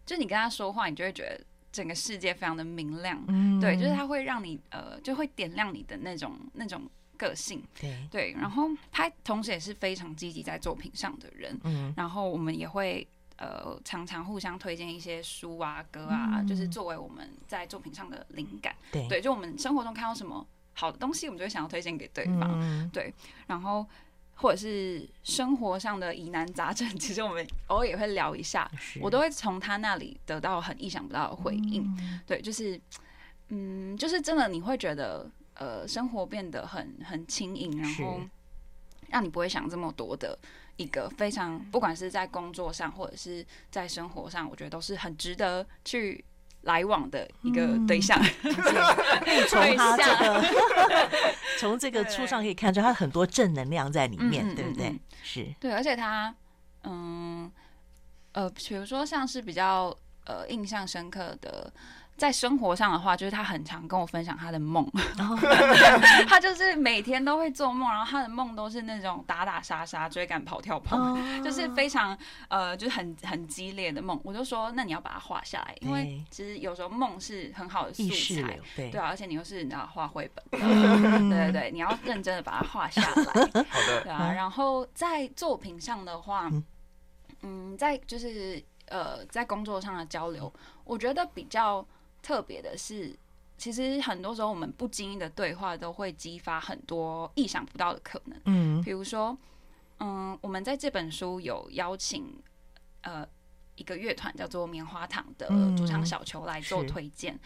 [0.06, 3.24] 就你跟他说话，你就会觉得整个世界非常的明亮。
[3.28, 6.82] 嗯，对，就是他会让你呃，就会点亮你的那种那种。
[7.20, 7.64] 个性。
[7.82, 8.08] 对。
[8.12, 13.08] 对，然后他同时也是非常积极在作品上的人，嗯，然后我们也会
[13.38, 19.08] 呃常常互相推荐一些书啊歌啊，嗯，就是作为我们在作品上的灵感，对。
[19.08, 20.46] 对，就我们生活中看到什么
[20.78, 23.14] 好的东西，我们就会想要推荐给对方，嗯，对，
[23.48, 23.86] 然后
[24.36, 28.72] 或者是生活上的疑难杂症，其实我们偶尔也会聊一下，
[29.02, 32.80] 我都会从他那里得到很意想不到的回应，嗯，对，就是
[33.50, 35.30] 嗯，就是真的你会觉得。
[35.60, 38.22] 呃，生活变得很很轻盈，然后
[39.08, 40.38] 让你不会想这么多的
[40.76, 46.24] 一个非常，不管是在工作上或者是在生活上，我觉得都是很值得去
[46.68, 48.22] 来往的一个对象。
[48.22, 50.44] 可以从他这个
[51.58, 55.00] 从这个书上可以看出，他很多正能量在里面，对不对？
[55.24, 56.34] 是对，而且他
[56.84, 57.52] 嗯
[58.34, 59.96] 呃，比如说像是比较
[60.26, 61.74] 呃印象深刻的。
[62.18, 64.84] 在生活上的话，就是他很常跟我分享他的梦，
[66.28, 74.20] 他就是每天都会做梦，然后他的梦都是那种打打杀杀、追赶、跑跳、碰，就是非常呃，就是很很激烈的梦。
[74.24, 78.92] 我就说，那你要把它画下来，因为其实有时候梦是很好的素材，对。
[79.00, 80.44] 啊，而且你又是你要画绘本，
[81.30, 84.34] 对对对，你要认真的把它画下来，好的，对啊。
[84.34, 86.52] 然后在作品上的话，
[87.44, 90.52] 嗯，在就是呃，在工作上的交流，
[90.84, 91.86] 我觉得比较。
[92.28, 93.18] 特别的是，
[93.58, 98.38] 其实很多时候我们不经意的对话都会激发很多意想不到的可能。
[98.44, 99.38] 嗯，比如说，
[100.02, 102.38] 嗯，我们在这本书有邀请
[103.04, 103.26] 呃
[103.78, 105.48] 一个乐团叫做棉花糖的
[105.78, 107.34] 主唱小球来做推荐。
[107.34, 107.40] 嗯、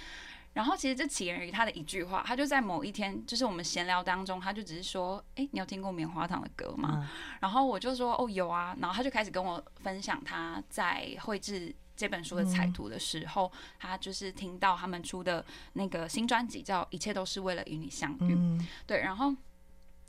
[0.53, 7.07] 然后，其实这起源于他的一句话，他就在某一天，就是我们闲聊当中，他就只是说：“哎，你有听过棉花糖的歌吗？”嗯、
[7.39, 11.75] 然后我就说：“哦，有啊。”然后他就开始跟我分享他在绘制。
[12.01, 19.31] 这本书的彩图的时候，嗯、他就是听到他们出的那个新专辑叫《一切都是为了与你相遇》，嗯、对，然后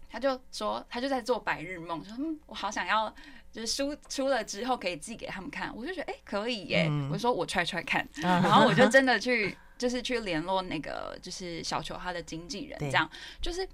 [0.08, 3.14] 他就说他就在做白日梦，说嗯，我好想要，
[3.52, 13.06] 就是书出了之后可以寄给他们看，我就觉得哎、欸、可以耶，嗯、我说我踹踹看，嗯、然后我就 真的去就是去联络那个就是小球他的经纪人，这样。
[13.42, 13.68] 就是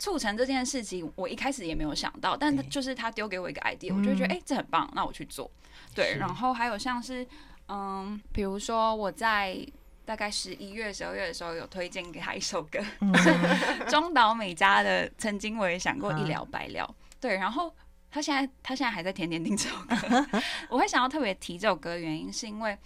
[0.00, 5.48] 促成这件事情，我一开始也没有想到，但就是他丢给我一个 idea，我就觉得哎、欸、这很棒，那我去做。
[5.94, 7.26] 对，然后还有像是，
[7.68, 9.58] 嗯，比如说我在
[10.04, 13.12] 大概十一月、十二月的时候有推荐给他一首歌，嗯、
[13.88, 16.80] 中岛美嘉的《曾经我也想过一了百了》。
[16.82, 17.74] 啊、对，然后
[18.10, 20.40] 他现在他现在还在天天听这首歌。
[20.70, 22.76] 我会想要特别提这首歌的原因，是因为，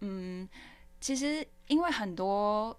[0.00, 0.48] 嗯，
[1.00, 2.78] 其实因为很多，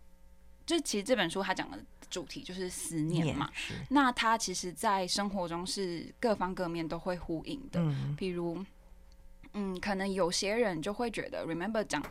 [0.65, 1.77] 就其实这本书他讲的
[2.09, 3.49] 主题就是思念嘛。
[3.89, 8.63] 那他其实，在生活中是各方各面都会呼应的，嗯、比如。
[9.53, 12.03] 嗯，可能有些人就会觉得，Remember 讲，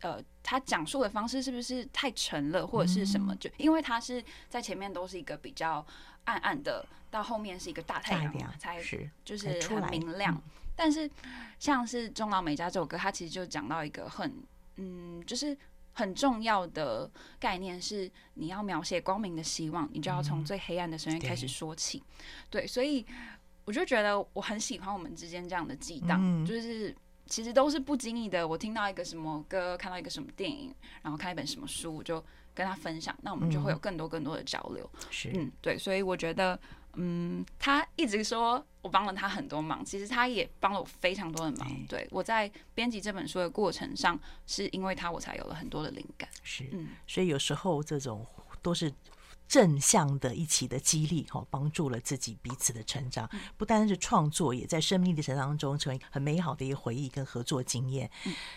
[0.00, 3.36] 呃，他讲述的方式是不是太沉了，或者是什么？
[3.36, 5.86] 就因为他是在前面都是一个比较
[6.24, 8.82] 暗暗的，到后面是一个大太阳嘛，才
[9.22, 10.40] 就是很明亮。
[10.74, 11.10] 但是
[11.58, 14.42] 像是中老美嘉这首歌，它其实就讲到一个很，
[14.76, 15.56] 嗯，就是
[15.92, 22.02] 很重要的概念是，你要描写光明的希望，你就要从最黑暗的深渊开始说起。
[22.48, 23.04] 对，所以。
[23.68, 26.96] 我就觉得我很喜欢我们之间这样的激荡，嗯、就是
[27.26, 28.48] 其实都是不经意的。
[28.48, 34.90] 我听到一个什么歌，看到一个什么电影，然后看一本什么书，我就跟他分享，那我们就会有更多更多的交流。
[35.10, 36.58] 是，嗯，对，所以我觉得，
[36.94, 41.68] 嗯，他一直说我帮了他很多忙，其实他也帮了我非常多的忙。
[41.86, 46.26] 对，对我在编辑这本书的过程上，是因为他我才有了很多的灵感。
[46.42, 48.26] 是，嗯，所以有时候这种
[48.62, 48.90] 都是。
[49.48, 58.10] 正向的一起的激励，哈，帮助了自己彼此的成长，不单是创作，也在生命历程当中成为很美好的一个回忆跟合作经验。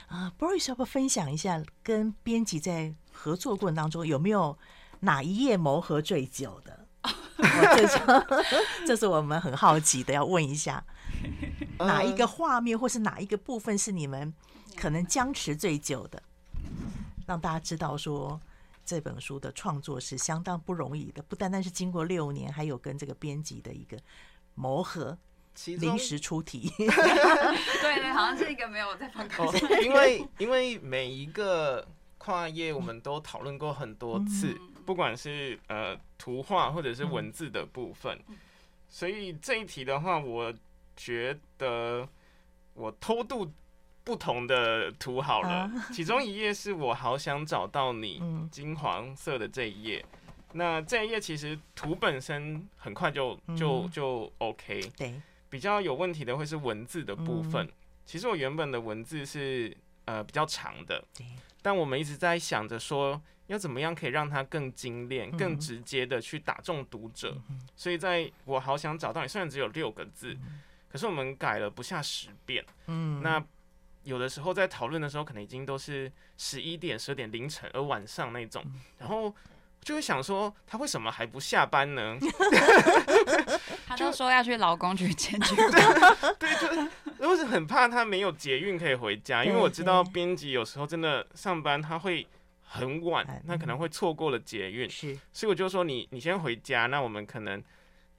[0.08, 4.58] 啊，Boris 要不要分享一下跟编辑在合作过程当中有没有
[5.00, 6.86] 哪一页磨合最久的？
[7.42, 8.00] 这是
[8.86, 10.84] 这是我们很好奇的，要问一下，
[11.80, 14.34] 哪一个画面或是哪一个部分是你们
[14.76, 16.22] 可能僵持最久的，
[17.26, 18.38] 让大家知道说。
[18.86, 23.98] 这本书的创作是相当不容易的，不单单是经过六年，还有跟这个编辑的一个
[24.56, 25.18] 磨合，
[25.66, 26.72] 临时出题。
[26.78, 29.28] 对对，好像是一个没有在放。
[29.84, 38.38] 因为因为每一个跨页我们都讨论过很多次，嗯、不管是呃图画或者是文字的部分，嗯、
[38.90, 40.54] 所以这一题的话，我
[40.96, 42.08] 觉得
[42.74, 43.52] 我偷渡。
[44.04, 48.22] 不同的图好了，其中一页是我好想找到你，
[48.52, 50.04] 金黄色的这一页。
[50.54, 54.82] 那这一页其实图本身很快就就就 OK。
[54.97, 57.72] 对，比较有问题的会是文字的部分。
[58.06, 59.76] 其实我原本的文字是
[60.06, 61.02] 呃比较长的，
[61.62, 67.38] 但我们一直在想着说要怎么样可以让它更精炼、更直接的去打中读者。
[67.76, 70.36] 所以在我好想找到你，虽然只有六个字，
[70.89, 72.66] 可是我们改了不下十遍。
[72.88, 73.41] 嗯，那。
[74.04, 78.64] 有的时候在讨论的时候，可能已经都是十一点、十二点凌晨，而晚上那种，
[78.97, 79.34] 然后
[79.82, 82.18] 就会想说，他为什么还不下班呢？
[83.88, 85.56] 他就说要去劳工局检举。
[86.39, 86.88] 对，
[87.20, 92.26] 就我是很怕他没有捷运可以回家，因为我知道编辑有时候真的上班他会
[92.64, 94.89] 很晚，那可能会错过了捷运。
[94.89, 97.62] 是，所以我就说你你先回家，那我们可能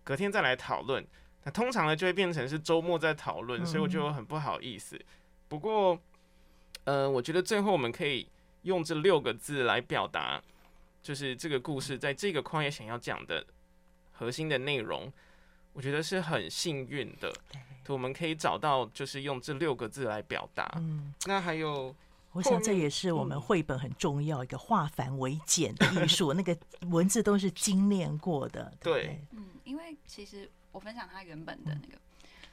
[0.04, 1.04] 隔天再来讨论。
[1.44, 5.00] 那通常呢就会变成是周末在讨论，所以我就很不好意思。
[5.52, 5.98] 不过，
[6.84, 8.26] 呃，我觉得最后我们可以
[8.62, 10.42] 用这六个字来表达，
[11.02, 13.44] 就是这个故事在这个框也想要讲的
[14.12, 15.12] 核心的内容，
[15.74, 17.30] 我觉得是很幸运的。
[17.88, 20.72] 我们可以找到，就是用这六个字来表达。
[20.76, 21.94] 嗯那还有
[22.32, 26.56] 我想这也是我们绘本很重要一个化繁为简的艺术， 那个
[26.88, 28.72] 文字都是精炼过的。
[28.80, 31.98] 对，对，嗯，因为其实我分享他原本的那个，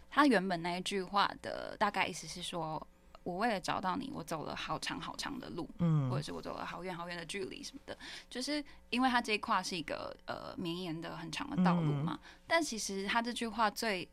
[0.09, 2.85] 他原本那一句话的大概意思是说，
[3.23, 7.97] 我为了找到你，我走了好长好长的路，嗯，或者是我走了好远好远的距离什么的，
[8.29, 12.19] 就是因为他这一块是一个呃绵延的很长的道路嘛。
[12.47, 14.07] 但其实他这句话最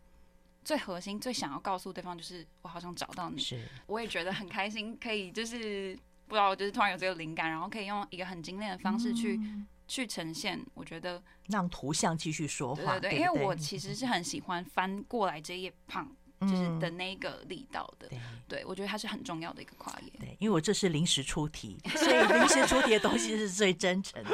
[0.65, 3.41] 最核心、最想要告诉对方就是，我好想找到你。
[3.41, 10.65] 是，我也觉得很开心，可以就是不知道，就是突然有这个灵感，然后可以用一个很精炼的方式去、嗯、去呈现。
[10.75, 16.11] 我觉得让图像继续说话，对对对，因为我其实是很喜欢翻过来这一页胖。
[16.39, 20.11] 就是的那个力道的，嗯、对，对我觉得它是很重要的一个跨越。
[20.21, 24.31] 对，因为我这是临时出题， 所以临时出题的东西是最真诚的。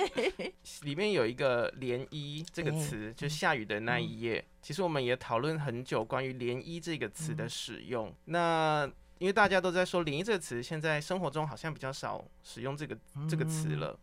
[0.80, 4.42] 里面有一个“涟漪”这个词，就下雨的那一页。
[4.62, 8.08] 其实我们也讨论很久关于“涟漪”这个词的使用。
[8.08, 12.96] 嗯、那因为大家都在说“涟漪”这个词，现在生活中好像比较少使用这个
[13.28, 13.94] 这个词了。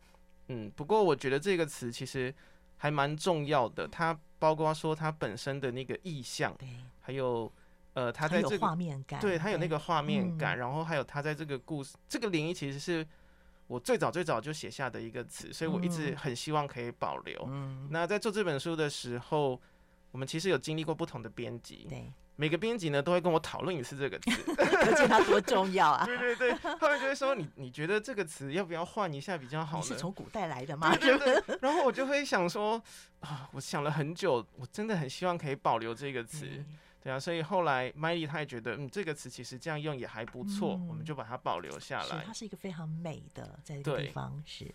[0.48, 2.34] 嗯，不过我觉得这个词其实
[2.78, 3.88] 还蛮重要的。
[3.88, 6.56] 它包括说它本身的那个意象。
[7.00, 7.52] 还有，
[7.94, 13.08] 呃，它在这个画面感，对它有那个画面感，然后还有它在这个故事，这个灵异其实是
[13.68, 17.42] 我最早最早就写下的一个词，所以我一直很希望可以保留。
[17.48, 19.60] 嗯那在做这本书的时候，
[20.12, 26.06] 我们其实有经历过不同的编辑，对，每个编辑呢都会跟我讨论一次这个词，可见它多重要啊！
[26.06, 29.84] 对对对，他们就会说你你觉得这个词要不要换一下比较好呢？
[29.84, 30.96] 是从古代来的吗？
[30.96, 32.82] 对对对， 然后我就会想说
[33.22, 36.64] 啊，我想了很久，我真的很希望可以保留这个词。
[37.04, 42.24] 对啊，所以后来麦莉她也觉得，嗯，这个词其实这样用也还不错，嗯、我们就把它保留下来。
[42.26, 44.70] 它是一个非常美的，在这个地方是，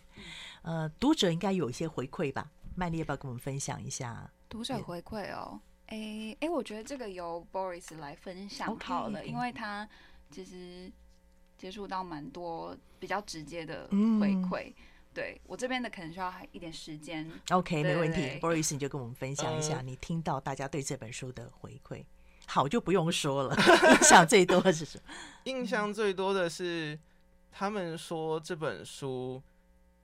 [0.63, 2.49] 呃，读者应该有一些回馈吧？
[2.75, 4.29] 麦莉要不要跟我们分享一下？
[4.49, 9.25] 读者回馈哦，哎哎我觉得这个由 Boris 来分享好了，Okay.
[9.25, 9.87] 因为他
[10.31, 10.91] 其实
[11.57, 13.87] 接触到蛮多比较直接的
[14.19, 14.69] 回馈。
[14.69, 14.73] 嗯
[15.13, 17.29] 对我这边的可能需要一点时间。
[17.51, 18.19] OK，没问题。
[18.41, 22.03] Boris，你就跟我们分享一下你听到大家对这本书的回馈。
[22.47, 23.55] 好，就不用说了。
[23.93, 25.13] 印象最多的是什么？
[25.45, 26.99] 印象最多的是
[27.51, 29.39] 他们说这本书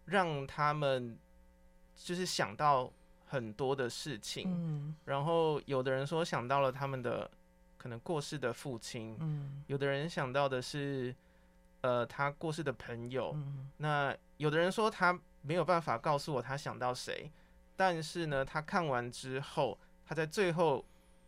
[0.06, 1.18] 让他们
[1.96, 2.94] 就是想到
[3.30, 4.44] 很多的事情。
[4.50, 4.94] 嗯。
[5.06, 7.32] 然后有的人说想到了他们的
[7.78, 9.16] 可能过世的父亲。
[9.22, 9.64] 嗯。
[9.68, 11.16] 有的人想到的是。
[11.82, 17.32] 呃，他过世的朋友，嗯、那有的人说他没有办法告诉我他想到谁，
[17.78, 20.84] 但是呢，他看完之后，他在最后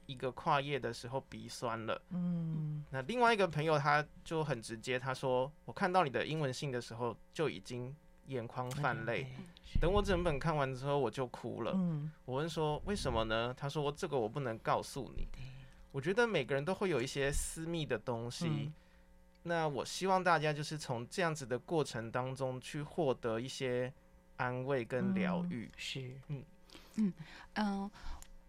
[0.07, 2.01] 一个跨页的时候鼻酸了。
[2.09, 7.95] 嗯，那另外一个朋友他就很直接，他说我看到你的英文信的时候就已经
[8.27, 9.45] 眼眶泛泪，嗯、
[9.79, 11.71] 等我整本看完之后我就哭了。
[11.75, 13.53] 嗯，我问说为什么呢？
[13.55, 15.27] 他说这个我不能告诉你。
[15.91, 18.47] 我觉得每个人都会有一些私密的东西。
[18.47, 18.73] 嗯
[19.43, 23.91] 那我希望大家就是从这样子的过程当中去获得一些
[24.37, 25.67] 安慰跟疗愈。
[25.75, 26.43] 是，嗯
[26.97, 27.13] 嗯
[27.55, 27.91] 嗯，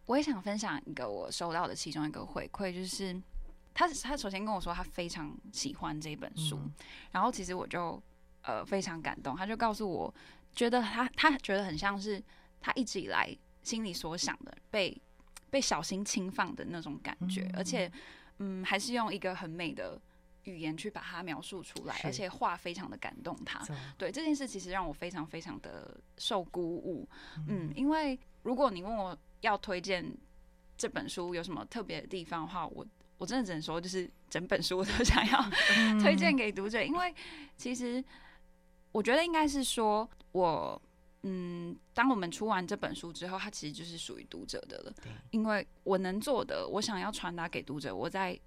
[0.05, 3.19] 我也想分享一个我收到的其中一个回馈，就是
[3.73, 6.73] 他他首先跟我说他非常喜欢这本书，嗯、
[7.11, 7.99] 然后其实我就
[8.43, 10.15] 呃非常感动，他就告诉我，
[10.55, 12.23] 觉得他他觉得很像是
[12.61, 15.01] 他一直以来心里所想的被
[15.51, 17.91] 被小心轻放的那种感觉，嗯、而且
[18.39, 20.01] 嗯还是用一个很美的。
[20.45, 23.65] 语言去把它描述出来，而且话非常的感动他。
[23.97, 27.09] 对这件事，其实让我非常非常的受鼓舞。
[27.47, 30.05] 嗯，因为如果你问我要推荐
[30.77, 32.85] 这本书有什么特别的地方的话，我
[33.19, 35.49] 我真的只能说，就是整本书我都想要
[36.01, 36.83] 推荐给读者。
[36.83, 37.15] 因为
[37.57, 38.05] 其实
[38.93, 40.81] 我觉得应该是说，我
[41.23, 44.93] 嗯，当我们出完这本书之后，它其实就是属于读者的了。
[45.31, 48.39] 因为我能做的，我想要传达给读者，我在。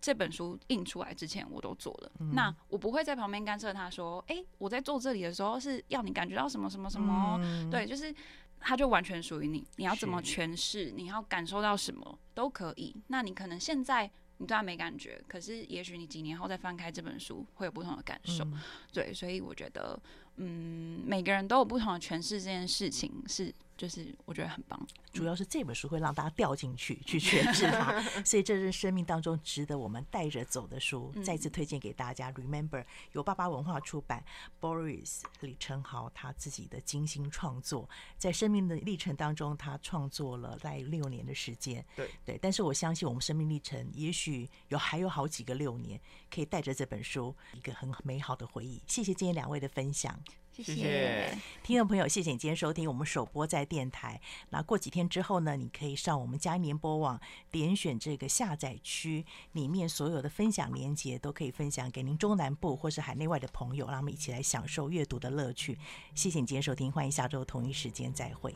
[0.00, 2.12] 这本书印出来之前，我都做了。
[2.20, 7.38] 嗯、那我不会在旁边干涉他，说：“哎、欸，我在做这里的时候是要你感觉到什么什么什么。
[7.42, 8.14] 嗯”对，就是
[8.60, 12.94] 它就完全属于你，你要怎么诠释，你要感受到什么都可以。
[13.06, 18.44] 那你可能现在你对他没感觉，可是也许你几年后再翻开这本书，会有不同的感受。
[18.44, 18.60] 嗯、
[18.92, 19.98] 对，所以我觉得，
[20.36, 23.54] 嗯，每个人都有不同的诠释，这件事情是。
[23.76, 31.12] 就是我觉得很棒，主要是这本书会让大家掉进去去诠释它， 所以这是生命当中值得我们带着走的书。
[31.24, 34.24] 再次推荐给大家，Remember 由爸爸文化出版
[34.60, 41.84] ，Boris 李承豪他自己的精心创作，在生命的历程当中，他创作了大概六年的时间。
[41.96, 46.00] 对对，但是我相信我们生命历程也许有还有好几个六年，
[46.30, 48.80] 可以带着这本书一个很美好的回忆。
[48.86, 50.16] 谢谢今天两位的分享。
[50.54, 54.20] 谢谢谢听众朋友，谢谢你今天收听我们首播在电台。
[54.50, 65.76] 那过几天之后呢，你可以上我们嘉音联播网点选这个下载区，里面所有的分享连接都可以分享给您中南部或是海内外的朋友，让我们一起来享受阅读的乐趣。
[66.14, 68.54] 谢谢你今天收听，欢迎下周同一时间再会。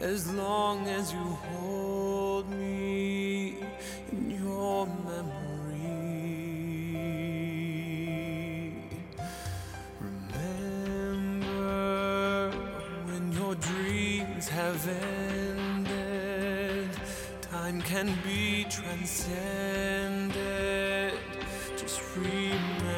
[0.00, 3.56] as long as you hold me
[4.12, 5.34] in your memory.
[10.00, 11.32] Remember
[13.06, 16.90] when your dreams have ended,
[17.40, 21.12] time can be transcended.
[21.76, 22.97] Just remember.